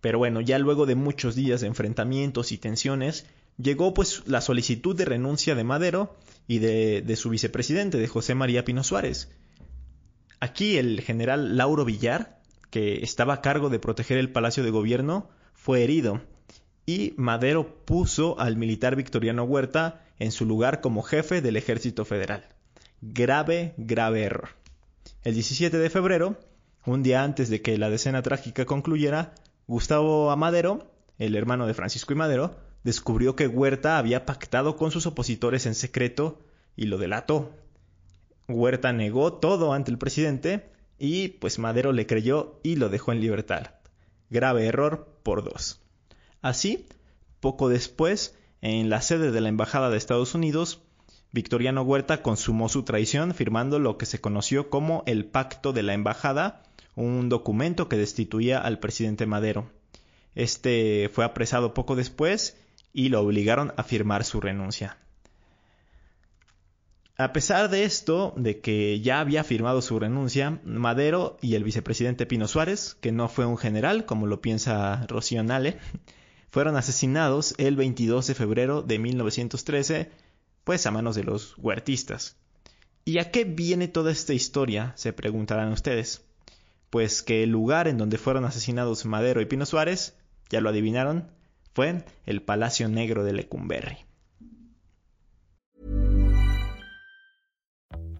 Pero 0.00 0.18
bueno, 0.18 0.40
ya 0.40 0.58
luego 0.58 0.86
de 0.86 0.94
muchos 0.94 1.34
días 1.34 1.60
de 1.60 1.66
enfrentamientos 1.66 2.52
y 2.52 2.58
tensiones, 2.58 3.26
llegó 3.58 3.92
pues 3.92 4.22
la 4.26 4.40
solicitud 4.40 4.96
de 4.96 5.04
renuncia 5.04 5.54
de 5.54 5.64
Madero 5.64 6.16
y 6.46 6.58
de, 6.58 7.16
su 7.16 7.30
vicepresidente, 7.30 7.98
de 7.98 8.08
José 8.08 8.34
María 8.34 8.64
Pino 8.64 8.84
Suárez. 8.84 9.30
Aquí 10.40 10.78
el 10.78 11.00
general 11.00 11.56
Lauro 11.56 11.84
Villar, 11.84 12.40
que 12.70 13.02
estaba 13.02 13.34
a 13.34 13.40
cargo 13.40 13.68
de 13.68 13.78
proteger 13.78 14.18
el 14.18 14.30
Palacio 14.30 14.62
de 14.62 14.70
Gobierno, 14.70 15.28
fue 15.54 15.82
herido 15.82 16.20
y 16.84 17.14
Madero 17.16 17.84
puso 17.84 18.38
al 18.38 18.56
militar 18.56 18.94
Victoriano 18.94 19.42
Huerta 19.44 20.04
en 20.18 20.30
su 20.30 20.46
lugar 20.46 20.80
como 20.80 21.02
jefe 21.02 21.42
del 21.42 21.56
ejército 21.56 22.04
federal. 22.04 22.48
Grave, 23.00 23.74
grave 23.76 24.22
error. 24.22 24.50
El 25.24 25.34
17 25.34 25.76
de 25.76 25.90
febrero, 25.90 26.38
un 26.84 27.02
día 27.02 27.24
antes 27.24 27.48
de 27.48 27.60
que 27.60 27.76
la 27.76 27.90
decena 27.90 28.22
trágica 28.22 28.64
concluyera, 28.64 29.34
Gustavo 29.66 30.30
Amadero, 30.30 30.92
el 31.18 31.34
hermano 31.34 31.66
de 31.66 31.74
Francisco 31.74 32.12
y 32.12 32.16
Madero, 32.16 32.56
descubrió 32.86 33.34
que 33.34 33.48
Huerta 33.48 33.98
había 33.98 34.24
pactado 34.26 34.76
con 34.76 34.92
sus 34.92 35.06
opositores 35.06 35.66
en 35.66 35.74
secreto 35.74 36.38
y 36.76 36.84
lo 36.84 36.98
delató. 36.98 37.50
Huerta 38.46 38.92
negó 38.92 39.32
todo 39.32 39.72
ante 39.72 39.90
el 39.90 39.98
presidente 39.98 40.70
y 40.96 41.28
pues 41.28 41.58
Madero 41.58 41.90
le 41.90 42.06
creyó 42.06 42.60
y 42.62 42.76
lo 42.76 42.88
dejó 42.88 43.10
en 43.10 43.20
libertad. 43.20 43.72
Grave 44.30 44.66
error 44.66 45.18
por 45.24 45.42
dos. 45.42 45.80
Así, 46.42 46.86
poco 47.40 47.68
después, 47.68 48.36
en 48.60 48.88
la 48.88 49.02
sede 49.02 49.32
de 49.32 49.40
la 49.40 49.48
Embajada 49.48 49.90
de 49.90 49.96
Estados 49.96 50.36
Unidos, 50.36 50.80
Victoriano 51.32 51.82
Huerta 51.82 52.22
consumó 52.22 52.68
su 52.68 52.84
traición 52.84 53.34
firmando 53.34 53.80
lo 53.80 53.98
que 53.98 54.06
se 54.06 54.20
conoció 54.20 54.70
como 54.70 55.02
el 55.06 55.24
Pacto 55.24 55.72
de 55.72 55.82
la 55.82 55.94
Embajada, 55.94 56.62
un 56.94 57.30
documento 57.30 57.88
que 57.88 57.96
destituía 57.96 58.60
al 58.60 58.78
presidente 58.78 59.26
Madero. 59.26 59.72
Este 60.36 61.10
fue 61.12 61.24
apresado 61.24 61.74
poco 61.74 61.96
después 61.96 62.56
y 62.96 63.10
lo 63.10 63.20
obligaron 63.20 63.74
a 63.76 63.82
firmar 63.82 64.24
su 64.24 64.40
renuncia. 64.40 64.96
A 67.18 67.34
pesar 67.34 67.68
de 67.68 67.84
esto, 67.84 68.32
de 68.38 68.60
que 68.60 69.00
ya 69.00 69.20
había 69.20 69.44
firmado 69.44 69.82
su 69.82 69.98
renuncia, 69.98 70.60
Madero 70.64 71.36
y 71.42 71.56
el 71.56 71.64
vicepresidente 71.64 72.24
Pino 72.24 72.48
Suárez, 72.48 72.96
que 73.02 73.12
no 73.12 73.28
fue 73.28 73.44
un 73.44 73.58
general, 73.58 74.06
como 74.06 74.26
lo 74.26 74.40
piensa 74.40 75.06
Rocío 75.08 75.42
Nale, 75.42 75.78
fueron 76.50 76.74
asesinados 76.74 77.54
el 77.58 77.76
22 77.76 78.28
de 78.28 78.34
febrero 78.34 78.80
de 78.80 78.98
1913, 78.98 80.10
pues 80.64 80.86
a 80.86 80.90
manos 80.90 81.16
de 81.16 81.24
los 81.24 81.54
huertistas. 81.58 82.38
¿Y 83.04 83.18
a 83.18 83.30
qué 83.30 83.44
viene 83.44 83.88
toda 83.88 84.10
esta 84.10 84.32
historia? 84.32 84.94
se 84.96 85.12
preguntarán 85.12 85.70
ustedes. 85.70 86.24
Pues 86.88 87.22
que 87.22 87.42
el 87.42 87.50
lugar 87.50 87.88
en 87.88 87.98
donde 87.98 88.16
fueron 88.16 88.46
asesinados 88.46 89.04
Madero 89.04 89.42
y 89.42 89.44
Pino 89.44 89.66
Suárez, 89.66 90.16
ya 90.48 90.62
lo 90.62 90.70
adivinaron, 90.70 91.35
fue 91.76 92.02
el 92.24 92.40
Palacio 92.40 92.88
Negro 92.88 93.22
de 93.22 93.32
Lecumberri. 93.32 93.98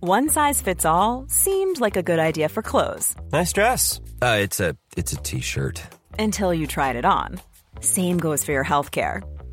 One 0.01 0.29
size 0.29 0.61
fits 0.61 0.85
all 0.85 1.25
seemed 1.27 1.81
like 1.81 1.97
a 1.97 2.03
good 2.03 2.19
idea 2.19 2.49
for 2.51 2.63
clothes. 2.63 3.17
Nice 3.33 3.55
dress. 3.55 3.99
Uh, 4.21 4.39
it's 4.43 4.61
a 4.61 4.77
it's 4.97 5.15
a 5.15 5.17
t-shirt. 5.17 5.81
Until 6.19 6.53
you 6.53 6.67
tried 6.67 6.97
it 6.97 7.07
on. 7.07 7.41
Same 7.81 8.19
goes 8.19 8.45
for 8.45 8.53
your 8.53 8.65
healthcare. 8.65 9.23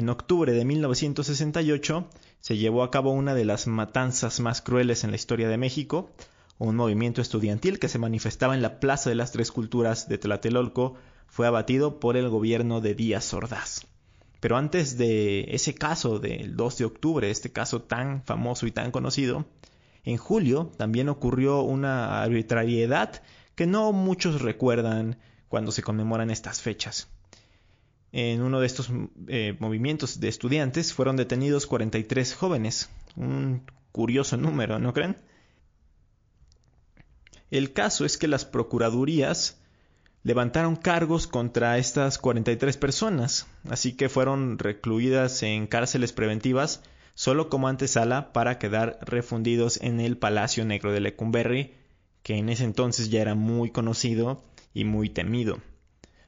En 0.00 0.08
octubre 0.08 0.50
de 0.50 0.64
1968 0.64 2.08
se 2.40 2.56
llevó 2.56 2.84
a 2.84 2.90
cabo 2.90 3.10
una 3.10 3.34
de 3.34 3.44
las 3.44 3.66
matanzas 3.66 4.40
más 4.40 4.62
crueles 4.62 5.04
en 5.04 5.10
la 5.10 5.16
historia 5.16 5.46
de 5.46 5.58
México, 5.58 6.08
un 6.56 6.74
movimiento 6.74 7.20
estudiantil 7.20 7.78
que 7.78 7.90
se 7.90 7.98
manifestaba 7.98 8.54
en 8.54 8.62
la 8.62 8.80
Plaza 8.80 9.10
de 9.10 9.16
las 9.16 9.30
Tres 9.30 9.52
Culturas 9.52 10.08
de 10.08 10.16
Tlatelolco 10.16 10.94
fue 11.26 11.46
abatido 11.46 12.00
por 12.00 12.16
el 12.16 12.30
gobierno 12.30 12.80
de 12.80 12.94
Díaz 12.94 13.34
Ordaz. 13.34 13.86
Pero 14.40 14.56
antes 14.56 14.96
de 14.96 15.44
ese 15.50 15.74
caso 15.74 16.18
del 16.18 16.56
2 16.56 16.78
de 16.78 16.84
octubre, 16.86 17.30
este 17.30 17.52
caso 17.52 17.82
tan 17.82 18.22
famoso 18.22 18.66
y 18.66 18.72
tan 18.72 18.92
conocido, 18.92 19.44
en 20.04 20.16
julio 20.16 20.72
también 20.78 21.10
ocurrió 21.10 21.60
una 21.60 22.22
arbitrariedad 22.22 23.22
que 23.54 23.66
no 23.66 23.92
muchos 23.92 24.40
recuerdan 24.40 25.18
cuando 25.50 25.72
se 25.72 25.82
conmemoran 25.82 26.30
estas 26.30 26.62
fechas. 26.62 27.10
En 28.12 28.42
uno 28.42 28.60
de 28.60 28.66
estos 28.66 28.90
eh, 29.28 29.56
movimientos 29.60 30.18
de 30.18 30.28
estudiantes 30.28 30.92
fueron 30.92 31.16
detenidos 31.16 31.66
43 31.66 32.34
jóvenes, 32.34 32.90
un 33.16 33.62
curioso 33.92 34.36
número, 34.36 34.78
¿no 34.78 34.92
creen? 34.92 35.16
El 37.50 37.72
caso 37.72 38.04
es 38.04 38.18
que 38.18 38.28
las 38.28 38.44
procuradurías 38.44 39.60
levantaron 40.22 40.76
cargos 40.76 41.26
contra 41.26 41.78
estas 41.78 42.18
43 42.18 42.76
personas, 42.76 43.46
así 43.68 43.92
que 43.92 44.08
fueron 44.08 44.58
recluidas 44.58 45.42
en 45.42 45.66
cárceles 45.66 46.12
preventivas 46.12 46.82
solo 47.14 47.48
como 47.48 47.68
antesala 47.68 48.32
para 48.32 48.58
quedar 48.58 48.98
refundidos 49.02 49.80
en 49.82 50.00
el 50.00 50.16
Palacio 50.16 50.64
Negro 50.64 50.92
de 50.92 51.00
Lecumberri, 51.00 51.74
que 52.22 52.36
en 52.36 52.48
ese 52.48 52.64
entonces 52.64 53.10
ya 53.10 53.20
era 53.20 53.34
muy 53.34 53.70
conocido 53.70 54.44
y 54.74 54.84
muy 54.84 55.10
temido. 55.10 55.60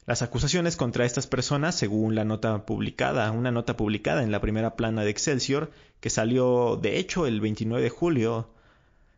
Las 0.05 0.23
acusaciones 0.23 0.77
contra 0.77 1.05
estas 1.05 1.29
personas, 1.29 1.77
según 1.77 2.17
la 2.17 2.25
nota 2.25 2.67
publicada, 2.67 3.31
una 3.31 3.53
nota 3.53 3.77
publicada 3.77 4.25
en 4.25 4.33
la 4.33 4.41
primera 4.41 4.75
plana 4.75 5.05
de 5.05 5.11
Excelsior, 5.11 5.71
que 6.01 6.11
salió 6.11 6.77
de 6.77 6.99
hecho 6.99 7.27
el 7.27 7.41
29 7.41 7.85
de 7.85 7.91
julio 7.91 8.51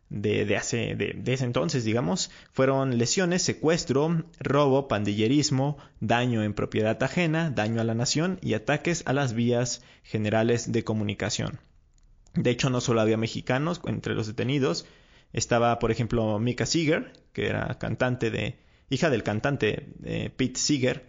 de, 0.09 0.55
hace, 0.55 0.95
de, 0.95 1.33
ese 1.33 1.43
entonces, 1.43 1.83
digamos, 1.83 2.29
fueron 2.51 2.99
lesiones, 2.99 3.41
secuestro, 3.41 4.25
robo, 4.39 4.87
pandillerismo, 4.87 5.77
daño 6.01 6.43
en 6.43 6.53
propiedad 6.53 7.01
ajena, 7.01 7.49
daño 7.49 7.81
a 7.81 7.83
la 7.83 7.95
nación 7.95 8.37
y 8.43 8.53
ataques 8.53 9.01
a 9.07 9.13
las 9.13 9.33
vías 9.33 9.81
generales 10.03 10.71
de 10.71 10.83
comunicación. 10.83 11.59
De 12.35 12.51
hecho, 12.51 12.69
no 12.69 12.79
solo 12.79 13.01
había 13.01 13.17
mexicanos 13.17 13.81
entre 13.87 14.13
los 14.13 14.27
detenidos, 14.27 14.85
estaba, 15.33 15.79
por 15.79 15.89
ejemplo, 15.89 16.37
Mika 16.37 16.67
Seeger, 16.67 17.11
que 17.33 17.47
era 17.47 17.79
cantante 17.79 18.29
de, 18.29 18.59
hija 18.89 19.09
del 19.09 19.23
cantante 19.23 19.87
eh, 20.03 20.29
Pete 20.35 20.59
Seeger, 20.59 21.05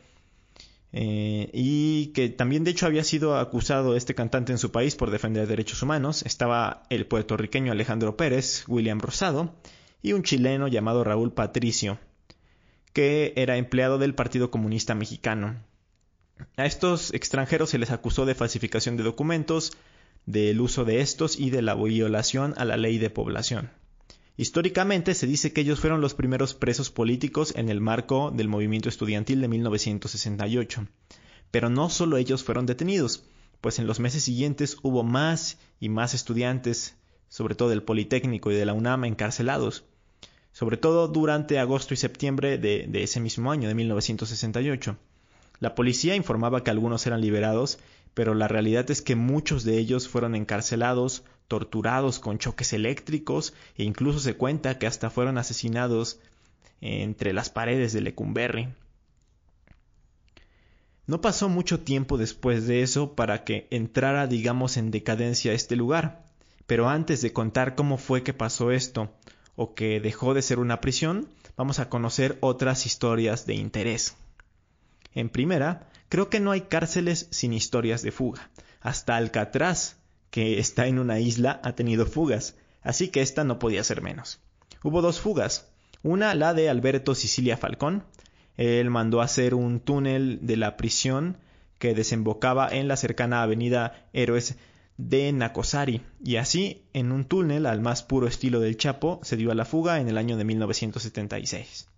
eh, 0.93 1.51
y 1.53 2.07
que 2.15 2.31
también 2.31 2.65
de 2.65 2.71
hecho 2.71 2.87
había 2.87 3.05
sido 3.05 3.37
acusado 3.37 3.97
este 3.97 4.15
cantante 4.15 4.53
en 4.53 4.59
su 4.59 4.71
país 4.73 4.95
por 4.95 5.11
defender 5.11 5.47
derechos 5.47 5.83
humanos. 5.83 6.23
Estaba 6.23 6.85
el 6.89 7.07
puertorriqueño 7.07 7.73
Alejandro 7.73 8.17
Pérez, 8.17 8.65
William 8.67 9.01
Rosado 9.01 9.55
y 10.01 10.15
un 10.15 10.23
chileno 10.23 10.69
llamado 10.69 11.05
Raúl 11.05 11.33
Patricio, 11.33 11.99
que 12.93 13.35
era 13.37 13.57
empleado 13.57 13.99
del 13.99 14.15
Partido 14.15 14.51
Comunista 14.51 14.95
Mexicano. 14.95 15.57
A 16.57 16.65
estos 16.65 17.13
extranjeros 17.13 17.71
se 17.71 17.79
les 17.79 17.91
acusó 17.91 18.25
de 18.25 18.35
falsificación 18.35 18.97
de 18.97 19.03
documentos, 19.03 19.73
del 20.25 20.61
uso 20.61 20.85
de 20.85 21.01
estos 21.01 21.39
y 21.39 21.51
de 21.51 21.63
la 21.63 21.75
violación 21.75 22.55
a 22.57 22.65
la 22.65 22.77
ley 22.77 22.99
de 22.99 23.11
población. 23.11 23.71
Históricamente 24.39 25.15
se 25.15 25.27
dice 25.27 25.53
que 25.53 25.63
ellos 25.63 25.81
fueron 25.81 26.03
los 26.03 26.13
primeros 26.15 26.53
presos 26.53 26.91
políticos 26.91 27.55
en 27.57 27.71
el 27.71 27.81
marco 27.81 28.31
del 28.31 28.49
movimiento 28.49 28.91
estudiantil 28.91 29.41
de 29.41 29.49
1968. 29.49 30.87
Pero 31.51 31.71
no 31.71 31.89
solo 31.89 32.19
ellos 32.19 32.45
fueron 32.45 32.67
detenidos, 32.67 33.25
pues 33.63 33.79
en 33.79 33.87
los 33.87 33.99
meses 33.99 34.25
siguientes 34.25 34.77
hubo 34.83 35.03
más 35.03 35.59
y 35.81 35.89
más 35.89 36.13
estudiantes, 36.13 36.97
sobre 37.31 37.55
todo 37.55 37.71
del 37.71 37.83
Politécnico 37.83 38.51
y 38.51 38.55
de 38.55 38.67
la 38.67 38.75
UNAM, 38.75 39.07
encarcelados, 39.07 39.85
sobre 40.53 40.77
todo 40.77 41.09
durante 41.09 41.59
agosto 41.59 41.95
y 41.95 41.97
septiembre 41.97 42.59
de, 42.59 42.87
de 42.89 43.03
ese 43.03 43.21
mismo 43.21 43.51
año, 43.51 43.69
de 43.69 43.75
1968. 43.75 44.99
La 45.61 45.75
policía 45.75 46.15
informaba 46.15 46.63
que 46.63 46.71
algunos 46.71 47.07
eran 47.07 47.23
liberados, 47.23 47.79
pero 48.13 48.35
la 48.35 48.49
realidad 48.49 48.91
es 48.91 49.01
que 49.01 49.17
muchos 49.17 49.65
de 49.65 49.79
ellos 49.79 50.09
fueron 50.09 50.35
encarcelados, 50.35 51.25
torturados 51.49 52.19
con 52.19 52.39
choques 52.39 52.73
eléctricos 52.73 53.55
e 53.77 53.85
incluso 53.85 54.19
se 54.19 54.37
cuenta 54.37 54.79
que 54.79 54.87
hasta 54.87 55.11
fueron 55.11 55.39
asesinados 55.39 56.19
entre 56.81 57.33
las 57.33 57.51
paredes 57.51 57.93
de 57.93 58.01
Lecumberri. 58.01 58.69
No 61.07 61.21
pasó 61.21 61.49
mucho 61.49 61.81
tiempo 61.81 62.19
después 62.19 62.67
de 62.67 62.83
eso 62.83 63.15
para 63.15 63.45
que 63.45 63.69
entrara, 63.71 64.27
digamos, 64.27 64.77
en 64.77 64.91
decadencia 64.91 65.53
este 65.53 65.77
lugar. 65.77 66.25
Pero 66.67 66.89
antes 66.89 67.23
de 67.23 67.33
contar 67.33 67.77
cómo 67.77 67.97
fue 67.97 68.25
que 68.25 68.35
pasó 68.35 68.73
esto, 68.73 69.13
o 69.55 69.75
que 69.75 70.01
dejó 70.01 70.35
de 70.35 70.43
ser 70.43 70.59
una 70.59 70.81
prisión, 70.81 71.29
vamos 71.57 71.79
a 71.79 71.89
conocer 71.89 72.39
otras 72.41 72.87
historias 72.87 73.47
de 73.47 73.55
interés. 73.55 74.17
En 75.15 75.31
primera, 75.31 75.89
creo 76.09 76.29
que 76.29 76.41
no 76.41 76.51
hay 76.51 76.63
cárceles 76.63 77.29
sin 77.31 77.53
historias 77.53 78.03
de 78.03 78.13
fuga. 78.13 78.51
Hasta 78.81 79.17
Alcatraz, 79.17 79.97
que 80.37 80.59
está 80.59 80.87
en 80.87 80.99
una 80.99 81.19
isla, 81.19 81.63
ha 81.65 81.73
tenido 81.73 82.05
fugas, 82.05 82.57
así 82.83 83.09
que 83.09 83.23
esta 83.23 83.43
no 83.43 83.59
podía 83.59 83.83
ser 83.83 84.03
menos. 84.03 84.39
Hubo 84.83 85.01
dos 85.01 85.19
fugas, 85.19 85.73
una 86.03 86.35
la 86.35 86.53
de 86.53 86.69
Alberto 86.69 87.15
Sicilia 87.15 87.57
Falcón, 87.57 88.05
él 88.59 88.91
mandó 88.91 89.23
hacer 89.23 89.55
un 89.55 89.81
túnel 89.81 90.41
de 90.43 90.59
la 90.59 90.77
prisión 90.77 91.39
que 91.79 91.95
desembocaba 91.95 92.69
en 92.69 92.87
la 92.87 92.99
cercana 92.99 93.41
avenida 93.41 94.07
Héroes 94.13 94.57
de 94.99 95.33
Nacosari, 95.33 96.03
y 96.23 96.37
así, 96.37 96.83
en 96.93 97.13
un 97.13 97.25
túnel 97.25 97.65
al 97.65 97.81
más 97.81 98.03
puro 98.03 98.27
estilo 98.27 98.61
del 98.61 98.77
Chapo, 98.77 99.21
se 99.23 99.39
dio 99.39 99.53
a 99.53 99.55
la 99.55 99.65
fuga 99.65 100.01
en 100.01 100.09
el 100.09 100.19
año 100.19 100.37
de 100.37 100.45
1976. 100.45 101.89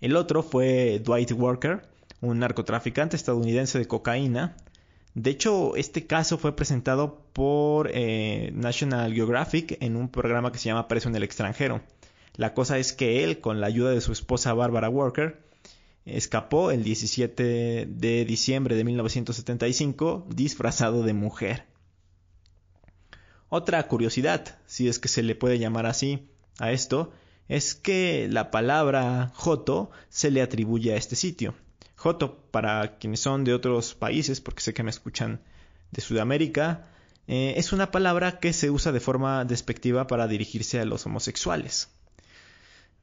El 0.00 0.14
otro 0.14 0.44
fue 0.44 1.00
Dwight 1.00 1.32
Walker, 1.32 1.82
un 2.20 2.38
narcotraficante 2.38 3.16
estadounidense 3.16 3.80
de 3.80 3.88
cocaína. 3.88 4.56
De 5.14 5.30
hecho, 5.30 5.76
este 5.76 6.06
caso 6.06 6.38
fue 6.38 6.56
presentado 6.56 7.22
por 7.32 7.90
eh, 7.92 8.50
National 8.54 9.12
Geographic 9.12 9.76
en 9.80 9.96
un 9.96 10.08
programa 10.08 10.52
que 10.52 10.58
se 10.58 10.66
llama 10.66 10.88
Preso 10.88 11.08
en 11.08 11.16
el 11.16 11.22
extranjero. 11.22 11.82
La 12.34 12.54
cosa 12.54 12.78
es 12.78 12.94
que 12.94 13.22
él, 13.22 13.40
con 13.40 13.60
la 13.60 13.66
ayuda 13.66 13.90
de 13.90 14.00
su 14.00 14.12
esposa 14.12 14.54
Barbara 14.54 14.88
Walker, 14.88 15.44
escapó 16.06 16.70
el 16.70 16.82
17 16.82 17.86
de 17.86 18.24
diciembre 18.24 18.74
de 18.74 18.84
1975 18.84 20.26
disfrazado 20.30 21.02
de 21.02 21.12
mujer. 21.12 21.66
Otra 23.50 23.86
curiosidad, 23.86 24.58
si 24.66 24.88
es 24.88 24.98
que 24.98 25.08
se 25.08 25.22
le 25.22 25.34
puede 25.34 25.58
llamar 25.58 25.84
así 25.84 26.30
a 26.58 26.72
esto, 26.72 27.12
es 27.48 27.74
que 27.74 28.28
la 28.30 28.50
palabra 28.50 29.30
Joto 29.34 29.90
se 30.08 30.30
le 30.30 30.40
atribuye 30.40 30.94
a 30.94 30.96
este 30.96 31.16
sitio. 31.16 31.54
Joto, 32.02 32.48
para 32.50 32.98
quienes 32.98 33.20
son 33.20 33.44
de 33.44 33.54
otros 33.54 33.94
países, 33.94 34.40
porque 34.40 34.60
sé 34.60 34.74
que 34.74 34.82
me 34.82 34.90
escuchan 34.90 35.40
de 35.92 36.00
Sudamérica, 36.00 36.88
eh, 37.28 37.54
es 37.58 37.72
una 37.72 37.92
palabra 37.92 38.40
que 38.40 38.52
se 38.52 38.70
usa 38.70 38.90
de 38.90 38.98
forma 38.98 39.44
despectiva 39.44 40.08
para 40.08 40.26
dirigirse 40.26 40.80
a 40.80 40.84
los 40.84 41.06
homosexuales. 41.06 41.90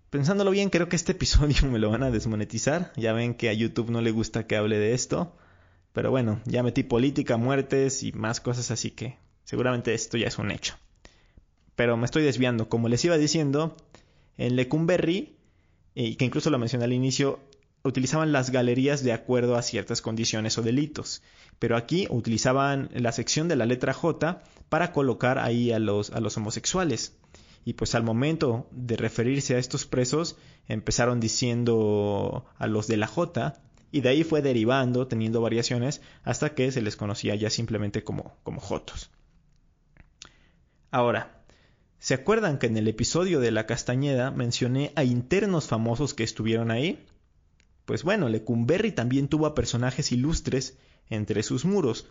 Pensándolo 0.09 0.51
bien, 0.51 0.69
creo 0.69 0.89
que 0.89 0.97
este 0.97 1.11
episodio 1.13 1.65
me 1.71 1.79
lo 1.79 1.89
van 1.89 2.03
a 2.03 2.11
desmonetizar. 2.11 2.91
Ya 2.97 3.13
ven 3.13 3.35
que 3.35 3.47
a 3.47 3.53
YouTube 3.53 3.89
no 3.89 4.01
le 4.01 4.11
gusta 4.11 4.47
que 4.47 4.57
hable 4.57 4.77
de 4.77 4.93
esto. 4.93 5.33
Pero 5.93 6.11
bueno, 6.11 6.41
ya 6.43 6.61
metí 6.61 6.83
política, 6.83 7.37
muertes 7.37 8.03
y 8.03 8.11
más 8.11 8.41
cosas, 8.41 8.69
así 8.69 8.91
que 8.91 9.17
seguramente 9.45 9.93
esto 9.93 10.17
ya 10.17 10.27
es 10.27 10.37
un 10.37 10.51
hecho. 10.51 10.75
Pero 11.77 11.95
me 11.95 12.03
estoy 12.03 12.23
desviando. 12.23 12.67
Como 12.67 12.89
les 12.89 13.05
iba 13.05 13.17
diciendo, 13.17 13.77
en 14.37 14.57
Lecumberri, 14.57 15.37
y 15.95 16.15
que 16.15 16.25
incluso 16.25 16.49
lo 16.49 16.59
mencioné 16.59 16.83
al 16.83 16.91
inicio, 16.91 17.39
utilizaban 17.83 18.31
las 18.31 18.51
galerías 18.51 19.03
de 19.03 19.13
acuerdo 19.13 19.55
a 19.55 19.61
ciertas 19.61 20.01
condiciones 20.01 20.57
o 20.57 20.61
delitos. 20.61 21.21
Pero 21.59 21.77
aquí 21.77 22.07
utilizaban 22.09 22.89
la 22.93 23.11
sección 23.11 23.47
de 23.47 23.55
la 23.55 23.65
letra 23.65 23.93
J 23.93 24.41
para 24.69 24.91
colocar 24.91 25.39
ahí 25.39 25.71
a 25.71 25.79
los, 25.79 26.11
a 26.11 26.19
los 26.19 26.37
homosexuales. 26.37 27.15
Y 27.65 27.73
pues 27.73 27.95
al 27.95 28.03
momento 28.03 28.67
de 28.71 28.97
referirse 28.97 29.55
a 29.55 29.59
estos 29.59 29.85
presos, 29.85 30.37
empezaron 30.67 31.19
diciendo 31.19 32.45
a 32.57 32.67
los 32.67 32.87
de 32.87 32.97
la 32.97 33.07
J, 33.07 33.61
y 33.91 34.01
de 34.01 34.09
ahí 34.09 34.23
fue 34.23 34.41
derivando, 34.41 35.07
teniendo 35.07 35.41
variaciones, 35.41 36.01
hasta 36.23 36.53
que 36.53 36.71
se 36.71 36.81
les 36.81 36.95
conocía 36.95 37.35
ya 37.35 37.49
simplemente 37.49 38.03
como, 38.03 38.37
como 38.43 38.61
Jotos. 38.61 39.09
Ahora, 40.91 41.39
¿Se 42.01 42.13
acuerdan 42.13 42.59
que 42.59 42.67
en 42.67 42.77
el 42.77 42.87
episodio 42.87 43.41
de 43.41 43.51
la 43.51 43.65
Castañeda 43.65 44.31
mencioné 44.31 44.93
a 44.95 45.03
internos 45.03 45.67
famosos 45.67 46.13
que 46.13 46.23
estuvieron 46.23 46.71
ahí? 46.71 47.05
Pues 47.89 48.03
bueno, 48.03 48.29
Lecumberri 48.29 48.91
también 48.91 49.29
tuvo 49.29 49.47
a 49.47 49.55
personajes 49.55 50.11
ilustres 50.11 50.77
entre 51.09 51.41
sus 51.41 51.65
muros. 51.65 52.05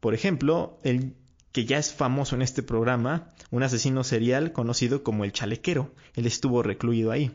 Por 0.00 0.12
ejemplo, 0.12 0.80
el 0.82 1.14
que 1.52 1.66
ya 1.66 1.78
es 1.78 1.94
famoso 1.94 2.34
en 2.34 2.42
este 2.42 2.64
programa, 2.64 3.28
un 3.52 3.62
asesino 3.62 4.02
serial 4.02 4.50
conocido 4.50 5.04
como 5.04 5.22
el 5.22 5.30
Chalequero. 5.30 5.94
Él 6.16 6.26
estuvo 6.26 6.64
recluido 6.64 7.12
ahí. 7.12 7.30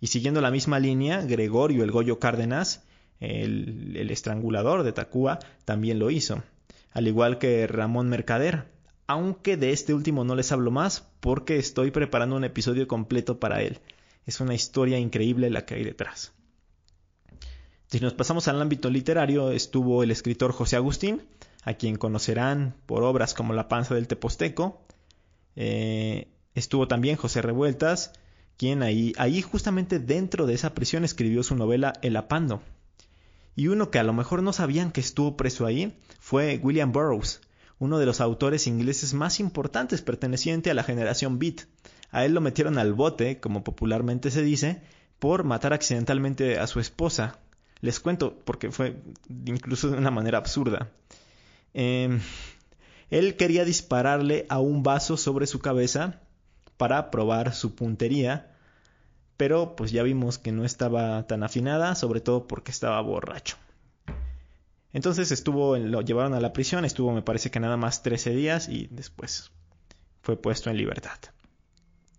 Y 0.00 0.06
siguiendo 0.06 0.40
la 0.40 0.52
misma 0.52 0.78
línea, 0.78 1.20
Gregorio 1.22 1.82
el 1.82 1.90
Goyo 1.90 2.20
Cárdenas, 2.20 2.84
el, 3.18 4.08
estrangulador 4.08 4.84
de 4.84 4.92
Tacuba, 4.92 5.40
también 5.64 5.98
lo 5.98 6.12
hizo. 6.12 6.44
Al 6.92 7.08
igual 7.08 7.38
que 7.38 7.66
Ramón 7.66 8.08
Mercader, 8.08 8.68
aunque 9.08 9.56
de 9.56 9.72
este 9.72 9.94
último 9.94 10.22
no 10.22 10.36
les 10.36 10.52
hablo 10.52 10.70
más 10.70 11.08
porque 11.18 11.58
estoy 11.58 11.90
preparando 11.90 12.36
un 12.36 12.44
episodio 12.44 12.86
completo 12.86 13.40
para 13.40 13.62
él. 13.62 13.80
Es 14.26 14.38
una 14.38 14.54
historia 14.54 15.00
increíble 15.00 15.50
la 15.50 15.66
que 15.66 15.74
hay 15.74 15.82
detrás. 15.82 16.34
Si 17.90 17.98
nos 17.98 18.14
pasamos 18.14 18.46
al 18.46 18.62
ámbito 18.62 18.88
literario, 18.88 19.50
estuvo 19.50 20.04
el 20.04 20.12
escritor 20.12 20.52
José 20.52 20.76
Agustín, 20.76 21.22
a 21.64 21.74
quien 21.74 21.96
conocerán 21.96 22.76
por 22.86 23.02
obras 23.02 23.34
como 23.34 23.52
La 23.52 23.66
panza 23.66 23.96
del 23.96 24.06
Teposteco. 24.06 24.80
Eh, 25.56 26.28
estuvo 26.54 26.86
también 26.86 27.16
José 27.16 27.42
Revueltas, 27.42 28.12
quien 28.56 28.84
ahí, 28.84 29.12
ahí 29.18 29.42
justamente 29.42 29.98
dentro 29.98 30.46
de 30.46 30.54
esa 30.54 30.72
prisión 30.72 31.02
escribió 31.04 31.42
su 31.42 31.56
novela 31.56 31.94
El 32.00 32.14
Apando. 32.14 32.62
Y 33.56 33.66
uno 33.66 33.90
que 33.90 33.98
a 33.98 34.04
lo 34.04 34.12
mejor 34.12 34.44
no 34.44 34.52
sabían 34.52 34.92
que 34.92 35.00
estuvo 35.00 35.36
preso 35.36 35.66
ahí 35.66 35.98
fue 36.20 36.60
William 36.62 36.92
Burroughs, 36.92 37.40
uno 37.80 37.98
de 37.98 38.06
los 38.06 38.20
autores 38.20 38.68
ingleses 38.68 39.14
más 39.14 39.40
importantes 39.40 40.00
perteneciente 40.00 40.70
a 40.70 40.74
la 40.74 40.84
generación 40.84 41.40
Beat. 41.40 41.62
A 42.12 42.24
él 42.24 42.34
lo 42.34 42.40
metieron 42.40 42.78
al 42.78 42.94
bote, 42.94 43.40
como 43.40 43.64
popularmente 43.64 44.30
se 44.30 44.42
dice, 44.42 44.80
por 45.18 45.42
matar 45.42 45.72
accidentalmente 45.72 46.60
a 46.60 46.68
su 46.68 46.78
esposa. 46.78 47.40
Les 47.80 48.00
cuento 48.00 48.38
porque 48.44 48.70
fue 48.70 49.02
incluso 49.28 49.90
de 49.90 49.96
una 49.96 50.10
manera 50.10 50.38
absurda. 50.38 50.90
Em, 51.72 52.20
él 53.10 53.36
quería 53.36 53.64
dispararle 53.64 54.46
a 54.48 54.60
un 54.60 54.82
vaso 54.82 55.16
sobre 55.16 55.46
su 55.46 55.60
cabeza 55.60 56.20
para 56.76 57.10
probar 57.10 57.54
su 57.54 57.74
puntería, 57.74 58.54
pero 59.36 59.76
pues 59.76 59.90
ya 59.90 60.02
vimos 60.02 60.38
que 60.38 60.52
no 60.52 60.64
estaba 60.64 61.26
tan 61.26 61.42
afinada, 61.42 61.94
sobre 61.94 62.20
todo 62.20 62.46
porque 62.46 62.70
estaba 62.70 63.00
borracho. 63.00 63.56
Entonces 64.92 65.30
estuvo, 65.30 65.76
lo 65.76 66.00
llevaron 66.02 66.34
a 66.34 66.40
la 66.40 66.52
prisión, 66.52 66.84
estuvo 66.84 67.12
me 67.12 67.22
parece 67.22 67.50
que 67.50 67.60
nada 67.60 67.76
más 67.76 68.02
13 68.02 68.30
días 68.30 68.68
y 68.68 68.88
después 68.90 69.50
fue 70.22 70.36
puesto 70.36 70.70
en 70.70 70.76
libertad. 70.76 71.18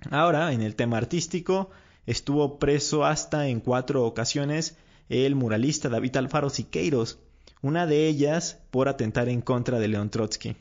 Ahora, 0.10 0.52
en 0.52 0.62
el 0.62 0.76
tema 0.76 0.98
artístico, 0.98 1.70
estuvo 2.06 2.60
preso 2.60 3.06
hasta 3.06 3.48
en 3.48 3.60
cuatro 3.60 4.04
ocasiones 4.06 4.78
el 5.12 5.36
muralista 5.36 5.90
David 5.90 6.16
Alfaro 6.16 6.50
Siqueiros, 6.50 7.20
una 7.62 7.86
de 7.86 8.08
ellas 8.08 8.60
por 8.72 8.88
atentar 8.88 9.28
en 9.28 9.42
contra 9.42 9.78
de 9.78 9.90
León 9.90 10.10
Trotsky. 10.10 10.56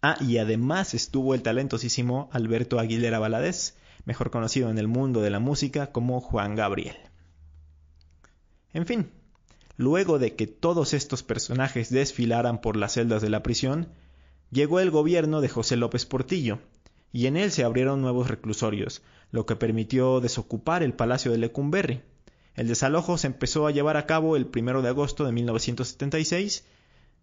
Ah, 0.00 0.16
y 0.20 0.38
además 0.38 0.94
estuvo 0.94 1.34
el 1.34 1.42
talentosísimo 1.42 2.30
Alberto 2.32 2.78
Aguilera 2.78 3.18
Valadez, 3.18 3.76
mejor 4.06 4.30
conocido 4.30 4.70
en 4.70 4.78
el 4.78 4.88
mundo 4.88 5.20
de 5.20 5.28
la 5.28 5.38
música 5.38 5.92
como 5.92 6.22
Juan 6.22 6.54
Gabriel. 6.54 6.96
En 8.72 8.86
fin, 8.86 9.10
luego 9.76 10.18
de 10.18 10.34
que 10.34 10.46
todos 10.46 10.94
estos 10.94 11.22
personajes 11.22 11.90
desfilaran 11.90 12.62
por 12.62 12.76
las 12.76 12.94
celdas 12.94 13.20
de 13.20 13.28
la 13.28 13.42
prisión, 13.42 13.88
llegó 14.50 14.80
el 14.80 14.90
gobierno 14.90 15.42
de 15.42 15.50
José 15.50 15.76
López 15.76 16.06
Portillo, 16.06 16.60
y 17.12 17.26
en 17.26 17.36
él 17.36 17.50
se 17.50 17.64
abrieron 17.64 18.00
nuevos 18.00 18.28
reclusorios, 18.28 19.02
lo 19.30 19.44
que 19.44 19.56
permitió 19.56 20.20
desocupar 20.20 20.82
el 20.82 20.94
Palacio 20.94 21.32
de 21.32 21.38
Lecumberri. 21.38 22.00
El 22.54 22.68
desalojo 22.68 23.18
se 23.18 23.28
empezó 23.28 23.66
a 23.66 23.70
llevar 23.70 23.96
a 23.96 24.06
cabo 24.06 24.36
el 24.36 24.48
1 24.54 24.82
de 24.82 24.88
agosto 24.88 25.24
de 25.24 25.32
1976, 25.32 26.64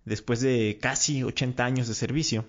después 0.05 0.39
de 0.41 0.77
casi 0.81 1.23
80 1.23 1.65
años 1.65 1.87
de 1.87 1.93
servicio. 1.93 2.45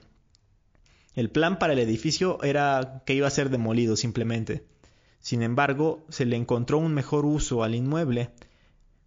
El 1.14 1.31
plan 1.31 1.59
para 1.59 1.73
el 1.73 1.81
edificio 1.81 2.43
era 2.43 3.03
que 3.05 3.14
iba 3.14 3.27
a 3.27 3.31
ser 3.31 3.51
demolido 3.51 3.97
simplemente. 3.97 4.64
Sin 5.21 5.43
embargo, 5.43 6.07
se 6.09 6.25
le 6.25 6.37
encontró 6.37 6.79
un 6.79 6.95
mejor 6.95 7.25
uso 7.25 7.64
al 7.64 7.75
inmueble, 7.75 8.31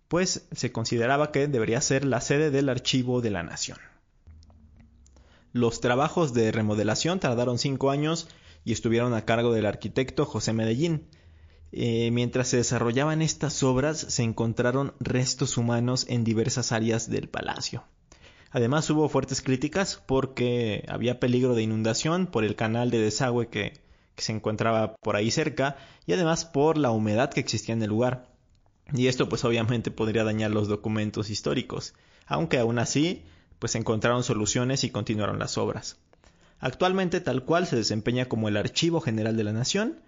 pues 0.10 0.46
se 0.52 0.74
consideraba 0.74 1.32
que 1.32 1.48
debería 1.48 1.80
ser 1.80 2.04
la 2.04 2.20
sede 2.20 2.52
del 2.52 2.68
Archivo 2.68 3.22
de 3.22 3.30
la 3.30 3.44
Nación. 3.44 3.78
Los 5.54 5.80
trabajos 5.80 6.34
de 6.34 6.52
remodelación 6.52 7.20
tardaron 7.20 7.58
cinco 7.58 7.92
años 7.92 8.28
y 8.66 8.74
estuvieron 8.74 9.14
a 9.14 9.26
cargo 9.26 9.54
del 9.54 9.66
arquitecto 9.66 10.26
José 10.26 10.54
Medellín. 10.54 11.08
Eh, 11.72 12.12
mientras 12.12 12.50
se 12.50 12.58
desarrollaban 12.58 13.22
estas 13.22 13.64
obras, 13.64 13.98
se 13.98 14.24
encontraron 14.24 14.94
restos 15.00 15.58
humanos 15.58 16.06
en 16.10 16.24
diversas 16.24 16.72
áreas 16.72 17.10
del 17.10 17.30
palacio. 17.30 17.84
Además 18.52 18.90
hubo 18.90 19.08
fuertes 19.08 19.42
críticas 19.42 20.02
porque 20.06 20.84
había 20.90 21.20
peligro 21.22 21.56
de 21.56 21.64
inundación 21.64 22.28
por 22.28 22.44
el 22.44 22.58
canal 22.58 22.92
de 22.92 23.00
desagüe 23.00 23.48
que, 23.48 23.80
se 24.18 24.34
encontraba 24.34 24.96
por 24.98 25.16
ahí 25.16 25.32
cerca 25.32 25.78
y 26.06 26.14
además 26.14 26.46
por 26.46 26.78
la 26.78 26.92
humedad 26.92 27.32
que 27.32 27.40
existía 27.40 27.74
en 27.74 27.82
el 27.82 27.90
lugar. 27.90 28.28
Y 28.94 29.08
esto 29.08 29.28
pues 29.28 29.44
obviamente 29.46 29.90
podría 29.90 30.24
dañar 30.24 30.52
los 30.52 30.68
documentos 30.68 31.32
históricos, 31.32 31.96
aunque 32.28 32.60
aún 32.60 32.78
así 32.78 33.24
pues 33.58 33.74
encontraron 33.74 34.24
soluciones 34.24 34.84
y 34.84 34.92
continuaron 34.92 35.40
las 35.40 35.58
obras. 35.58 35.98
Actualmente 36.60 37.20
tal 37.20 37.46
cual 37.46 37.66
se 37.66 37.78
desempeña 37.78 38.26
como 38.26 38.48
el 38.48 38.58
Archivo 38.58 39.02
General 39.02 39.36
de 39.36 39.44
la 39.44 39.54
Nación, 39.54 40.02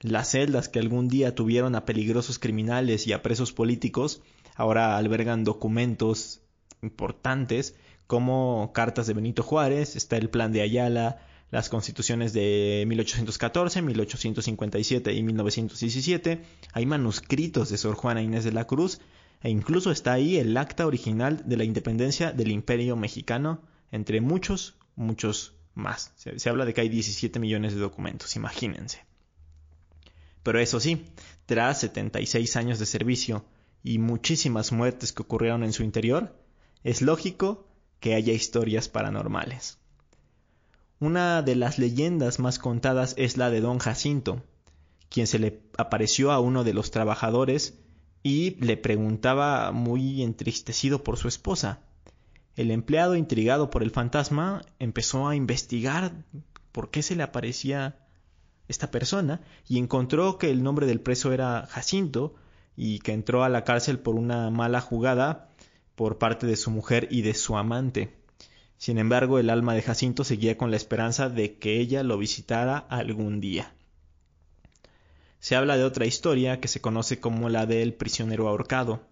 las 0.00 0.30
celdas 0.30 0.68
que 0.68 0.78
algún 0.78 1.08
día 1.08 1.34
tuvieron 1.34 1.74
a 1.74 1.84
peligrosos 1.84 2.38
criminales 2.38 3.06
y 3.06 3.12
a 3.12 3.22
presos 3.22 3.52
políticos 3.52 4.22
ahora 4.56 4.96
albergan 4.96 5.44
documentos 5.44 6.42
importantes 6.82 7.74
como 8.06 8.72
cartas 8.74 9.06
de 9.06 9.14
Benito 9.14 9.42
Juárez, 9.42 9.94
está 9.94 10.16
el 10.16 10.30
plan 10.30 10.52
de 10.52 10.62
Ayala, 10.62 11.22
las 11.50 11.68
constituciones 11.68 12.32
de 12.32 12.84
1814, 12.88 13.82
1857 13.82 15.12
y 15.12 15.22
1917, 15.22 16.42
hay 16.72 16.86
manuscritos 16.86 17.68
de 17.70 17.78
Sor 17.78 17.94
Juana 17.94 18.22
Inés 18.22 18.44
de 18.44 18.52
la 18.52 18.66
Cruz 18.66 19.00
e 19.42 19.50
incluso 19.50 19.90
está 19.90 20.12
ahí 20.12 20.38
el 20.38 20.56
acta 20.56 20.86
original 20.86 21.42
de 21.46 21.56
la 21.56 21.64
independencia 21.64 22.32
del 22.32 22.50
imperio 22.50 22.96
mexicano, 22.96 23.62
entre 23.92 24.20
muchos, 24.20 24.76
muchos 24.96 25.54
más. 25.74 26.12
Se, 26.16 26.38
se 26.38 26.50
habla 26.50 26.64
de 26.64 26.74
que 26.74 26.80
hay 26.80 26.88
17 26.88 27.38
millones 27.38 27.74
de 27.74 27.80
documentos, 27.80 28.36
imagínense. 28.36 29.09
Pero 30.42 30.58
eso 30.58 30.80
sí, 30.80 31.06
tras 31.46 31.80
76 31.80 32.56
años 32.56 32.78
de 32.78 32.86
servicio 32.86 33.44
y 33.82 33.98
muchísimas 33.98 34.72
muertes 34.72 35.12
que 35.12 35.22
ocurrieron 35.22 35.64
en 35.64 35.72
su 35.72 35.82
interior, 35.82 36.36
es 36.84 37.02
lógico 37.02 37.66
que 38.00 38.14
haya 38.14 38.32
historias 38.32 38.88
paranormales. 38.88 39.78
Una 40.98 41.42
de 41.42 41.56
las 41.56 41.78
leyendas 41.78 42.38
más 42.38 42.58
contadas 42.58 43.14
es 43.16 43.36
la 43.36 43.50
de 43.50 43.60
don 43.60 43.78
Jacinto, 43.78 44.42
quien 45.08 45.26
se 45.26 45.38
le 45.38 45.62
apareció 45.76 46.30
a 46.30 46.40
uno 46.40 46.64
de 46.64 46.74
los 46.74 46.90
trabajadores 46.90 47.78
y 48.22 48.56
le 48.64 48.76
preguntaba 48.76 49.72
muy 49.72 50.22
entristecido 50.22 51.02
por 51.02 51.16
su 51.16 51.28
esposa. 51.28 51.80
El 52.56 52.70
empleado, 52.70 53.16
intrigado 53.16 53.70
por 53.70 53.82
el 53.82 53.90
fantasma, 53.90 54.62
empezó 54.78 55.28
a 55.28 55.36
investigar 55.36 56.12
por 56.72 56.90
qué 56.90 57.02
se 57.02 57.16
le 57.16 57.22
aparecía 57.22 57.99
esta 58.70 58.90
persona 58.90 59.40
y 59.68 59.78
encontró 59.78 60.38
que 60.38 60.50
el 60.50 60.62
nombre 60.62 60.86
del 60.86 61.00
preso 61.00 61.32
era 61.32 61.66
Jacinto 61.68 62.34
y 62.76 63.00
que 63.00 63.12
entró 63.12 63.42
a 63.44 63.48
la 63.48 63.64
cárcel 63.64 63.98
por 63.98 64.14
una 64.14 64.48
mala 64.50 64.80
jugada 64.80 65.48
por 65.96 66.18
parte 66.18 66.46
de 66.46 66.56
su 66.56 66.70
mujer 66.70 67.08
y 67.10 67.22
de 67.22 67.34
su 67.34 67.56
amante. 67.56 68.14
Sin 68.78 68.96
embargo, 68.96 69.38
el 69.38 69.50
alma 69.50 69.74
de 69.74 69.82
Jacinto 69.82 70.24
seguía 70.24 70.56
con 70.56 70.70
la 70.70 70.76
esperanza 70.76 71.28
de 71.28 71.58
que 71.58 71.78
ella 71.80 72.02
lo 72.02 72.16
visitara 72.16 72.78
algún 72.78 73.40
día. 73.40 73.74
Se 75.40 75.56
habla 75.56 75.76
de 75.76 75.84
otra 75.84 76.06
historia 76.06 76.60
que 76.60 76.68
se 76.68 76.80
conoce 76.80 77.18
como 77.18 77.48
la 77.48 77.66
del 77.66 77.92
prisionero 77.92 78.48
ahorcado. 78.48 79.02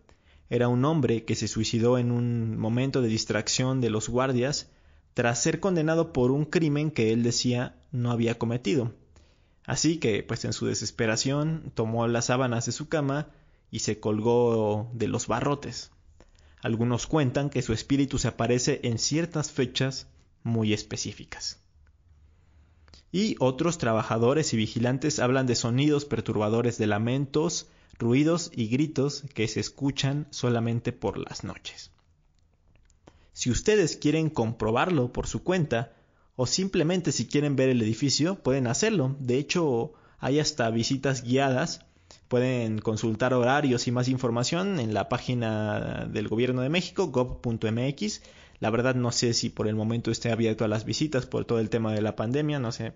Era 0.50 0.68
un 0.68 0.84
hombre 0.84 1.24
que 1.24 1.34
se 1.34 1.48
suicidó 1.48 1.98
en 1.98 2.10
un 2.10 2.56
momento 2.56 3.02
de 3.02 3.08
distracción 3.08 3.80
de 3.80 3.90
los 3.90 4.08
guardias 4.08 4.70
tras 5.14 5.42
ser 5.42 5.58
condenado 5.58 6.12
por 6.12 6.30
un 6.30 6.44
crimen 6.44 6.90
que 6.90 7.12
él 7.12 7.22
decía 7.22 7.74
no 7.90 8.12
había 8.12 8.38
cometido. 8.38 8.94
Así 9.68 9.98
que, 9.98 10.22
pues 10.22 10.46
en 10.46 10.54
su 10.54 10.64
desesperación, 10.64 11.72
tomó 11.74 12.08
las 12.08 12.24
sábanas 12.24 12.64
de 12.64 12.72
su 12.72 12.88
cama 12.88 13.28
y 13.70 13.80
se 13.80 14.00
colgó 14.00 14.90
de 14.94 15.08
los 15.08 15.26
barrotes. 15.26 15.90
Algunos 16.62 17.06
cuentan 17.06 17.50
que 17.50 17.60
su 17.60 17.74
espíritu 17.74 18.16
se 18.16 18.28
aparece 18.28 18.80
en 18.82 18.98
ciertas 18.98 19.52
fechas 19.52 20.06
muy 20.42 20.72
específicas. 20.72 21.60
Y 23.12 23.36
otros 23.40 23.76
trabajadores 23.76 24.54
y 24.54 24.56
vigilantes 24.56 25.18
hablan 25.18 25.46
de 25.46 25.54
sonidos 25.54 26.06
perturbadores 26.06 26.78
de 26.78 26.86
lamentos, 26.86 27.68
ruidos 27.98 28.50
y 28.54 28.68
gritos 28.68 29.24
que 29.34 29.48
se 29.48 29.60
escuchan 29.60 30.28
solamente 30.30 30.92
por 30.92 31.18
las 31.18 31.44
noches. 31.44 31.90
Si 33.34 33.50
ustedes 33.50 33.98
quieren 33.98 34.30
comprobarlo 34.30 35.12
por 35.12 35.26
su 35.26 35.42
cuenta, 35.42 35.92
o 36.38 36.46
simplemente 36.46 37.12
si 37.12 37.26
quieren 37.26 37.54
ver 37.54 37.68
el 37.68 37.82
edificio, 37.82 38.36
pueden 38.36 38.66
hacerlo. 38.66 39.14
De 39.18 39.36
hecho, 39.36 39.92
hay 40.18 40.40
hasta 40.40 40.70
visitas 40.70 41.22
guiadas 41.22 41.84
Pueden 42.28 42.78
consultar 42.78 43.32
horarios 43.32 43.86
y 43.88 43.92
más 43.92 44.08
información 44.08 44.80
en 44.80 44.92
la 44.92 45.08
página 45.08 46.06
del 46.10 46.28
Gobierno 46.28 46.60
de 46.60 46.68
México, 46.68 47.06
gov.mx. 47.06 48.22
La 48.60 48.70
verdad 48.70 48.94
no 48.94 49.12
sé 49.12 49.32
si 49.32 49.48
por 49.48 49.66
el 49.66 49.74
momento 49.74 50.10
esté 50.10 50.30
abierto 50.30 50.64
a 50.64 50.68
las 50.68 50.84
visitas 50.84 51.24
por 51.24 51.46
todo 51.46 51.58
el 51.58 51.70
tema 51.70 51.94
de 51.94 52.02
la 52.02 52.16
pandemia, 52.16 52.58
no 52.58 52.72
sé, 52.72 52.92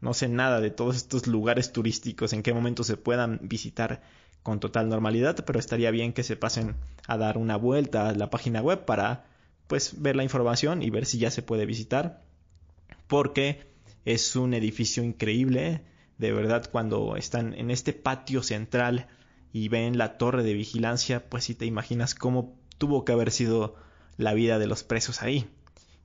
no 0.00 0.14
sé 0.14 0.28
nada 0.28 0.60
de 0.60 0.70
todos 0.70 0.96
estos 0.96 1.26
lugares 1.28 1.72
turísticos, 1.72 2.32
en 2.32 2.42
qué 2.42 2.52
momento 2.52 2.82
se 2.82 2.96
puedan 2.96 3.38
visitar 3.42 4.02
con 4.42 4.58
total 4.58 4.88
normalidad, 4.88 5.44
pero 5.44 5.60
estaría 5.60 5.92
bien 5.92 6.12
que 6.12 6.24
se 6.24 6.36
pasen 6.36 6.74
a 7.06 7.16
dar 7.18 7.38
una 7.38 7.56
vuelta 7.56 8.08
a 8.08 8.14
la 8.14 8.30
página 8.30 8.62
web 8.62 8.84
para 8.84 9.26
pues 9.68 10.02
ver 10.02 10.16
la 10.16 10.24
información 10.24 10.82
y 10.82 10.90
ver 10.90 11.06
si 11.06 11.18
ya 11.18 11.30
se 11.30 11.42
puede 11.42 11.66
visitar, 11.66 12.22
porque 13.12 13.66
es 14.06 14.36
un 14.36 14.54
edificio 14.54 15.04
increíble, 15.04 15.82
de 16.16 16.32
verdad 16.32 16.70
cuando 16.72 17.14
están 17.16 17.52
en 17.52 17.70
este 17.70 17.92
patio 17.92 18.42
central 18.42 19.06
y 19.52 19.68
ven 19.68 19.98
la 19.98 20.16
torre 20.16 20.42
de 20.42 20.54
vigilancia, 20.54 21.28
pues 21.28 21.44
si 21.44 21.54
te 21.54 21.66
imaginas 21.66 22.14
cómo 22.14 22.58
tuvo 22.78 23.04
que 23.04 23.12
haber 23.12 23.30
sido 23.30 23.76
la 24.16 24.32
vida 24.32 24.58
de 24.58 24.66
los 24.66 24.82
presos 24.82 25.20
ahí. 25.20 25.46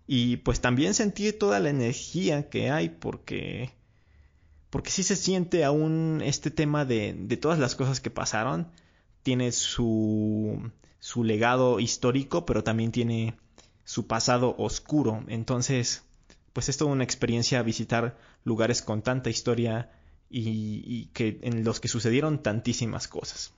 Y 0.05 0.35
pues 0.35 0.59
también 0.59 0.93
sentí 0.93 1.31
toda 1.31 1.61
la 1.61 1.69
energía 1.69 2.49
que 2.49 2.71
hay 2.71 2.89
porque 2.89 3.71
porque 4.69 4.91
sí 4.91 5.01
se 5.01 5.15
siente 5.15 5.63
aún 5.63 6.21
este 6.21 6.51
tema 6.51 6.83
de, 6.83 7.15
de 7.17 7.37
todas 7.37 7.57
las 7.57 7.75
cosas 7.75 8.01
que 8.01 8.09
pasaron. 8.09 8.67
Tiene 9.23 9.53
su, 9.53 10.71
su 10.99 11.23
legado 11.23 11.79
histórico, 11.79 12.45
pero 12.45 12.65
también 12.65 12.91
tiene 12.91 13.37
su 13.85 14.07
pasado 14.07 14.55
oscuro. 14.57 15.23
Entonces, 15.29 16.03
pues 16.57 16.69
es 16.69 16.77
toda 16.77 16.91
una 16.91 17.03
experiencia 17.03 17.61
visitar 17.61 18.17
lugares 18.43 18.81
con 18.81 19.03
tanta 19.03 19.29
historia 19.29 19.91
y, 20.27 21.05
que 21.13 21.37
en 21.43 21.63
los 21.63 21.79
que 21.79 21.87
sucedieron 21.87 22.41
tantísimas 22.41 23.07
cosas. 23.07 23.53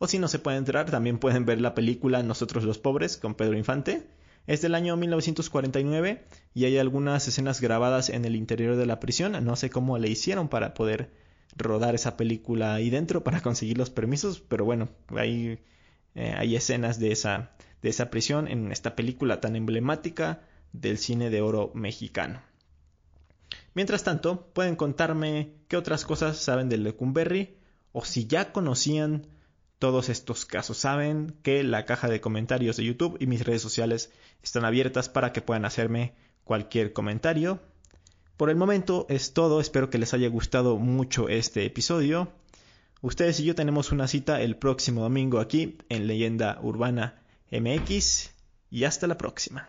O 0.00 0.08
si 0.08 0.18
no 0.18 0.26
se 0.26 0.40
pueden 0.40 0.58
entrar, 0.58 0.90
también 0.90 1.20
pueden 1.20 1.46
ver 1.46 1.60
la 1.60 1.76
película 1.76 2.24
Nosotros 2.24 2.64
los 2.64 2.78
Pobres 2.78 3.18
con 3.18 3.36
Pedro 3.36 3.56
Infante. 3.56 4.08
Es 4.48 4.62
del 4.62 4.74
año 4.74 4.96
1949 4.96 6.24
y 6.54 6.64
hay 6.64 6.76
algunas 6.78 7.28
escenas 7.28 7.60
grabadas 7.60 8.08
en 8.08 8.24
el 8.24 8.34
interior 8.34 8.74
de 8.74 8.86
la 8.86 8.98
prisión. 8.98 9.44
No 9.44 9.54
sé 9.54 9.70
cómo 9.70 9.96
le 9.98 10.08
hicieron 10.08 10.48
para 10.48 10.74
poder 10.74 11.12
rodar 11.56 11.94
esa 11.94 12.16
película 12.16 12.74
ahí 12.74 12.90
dentro 12.90 13.22
para 13.22 13.42
conseguir 13.42 13.78
los 13.78 13.90
permisos, 13.90 14.40
pero 14.40 14.64
bueno, 14.64 14.88
hay, 15.14 15.60
eh, 16.16 16.34
hay 16.36 16.56
escenas 16.56 16.98
de 16.98 17.12
esa, 17.12 17.52
de 17.80 17.90
esa 17.90 18.10
prisión 18.10 18.48
en 18.48 18.72
esta 18.72 18.96
película 18.96 19.40
tan 19.40 19.54
emblemática 19.54 20.40
del 20.74 20.98
cine 20.98 21.30
de 21.30 21.40
oro 21.40 21.70
mexicano. 21.74 22.42
Mientras 23.74 24.04
tanto, 24.04 24.48
pueden 24.52 24.76
contarme 24.76 25.54
qué 25.68 25.76
otras 25.76 26.04
cosas 26.04 26.36
saben 26.36 26.68
del 26.68 26.84
Lecumberri 26.84 27.56
o 27.92 28.04
si 28.04 28.26
ya 28.26 28.52
conocían 28.52 29.26
todos 29.78 30.08
estos 30.08 30.44
casos. 30.44 30.76
Saben 30.76 31.36
que 31.42 31.62
la 31.62 31.84
caja 31.84 32.08
de 32.08 32.20
comentarios 32.20 32.76
de 32.76 32.84
YouTube 32.84 33.16
y 33.20 33.26
mis 33.26 33.44
redes 33.44 33.62
sociales 33.62 34.12
están 34.42 34.64
abiertas 34.64 35.08
para 35.08 35.32
que 35.32 35.40
puedan 35.40 35.64
hacerme 35.64 36.14
cualquier 36.44 36.92
comentario. 36.92 37.60
Por 38.36 38.50
el 38.50 38.56
momento 38.56 39.06
es 39.08 39.32
todo, 39.32 39.60
espero 39.60 39.90
que 39.90 39.98
les 39.98 40.12
haya 40.12 40.28
gustado 40.28 40.76
mucho 40.76 41.28
este 41.28 41.64
episodio. 41.64 42.32
Ustedes 43.00 43.38
y 43.40 43.44
yo 43.44 43.54
tenemos 43.54 43.92
una 43.92 44.08
cita 44.08 44.40
el 44.40 44.56
próximo 44.56 45.02
domingo 45.02 45.38
aquí 45.38 45.78
en 45.88 46.06
Leyenda 46.06 46.58
Urbana 46.62 47.22
MX 47.50 48.30
y 48.70 48.84
hasta 48.84 49.06
la 49.06 49.18
próxima. 49.18 49.68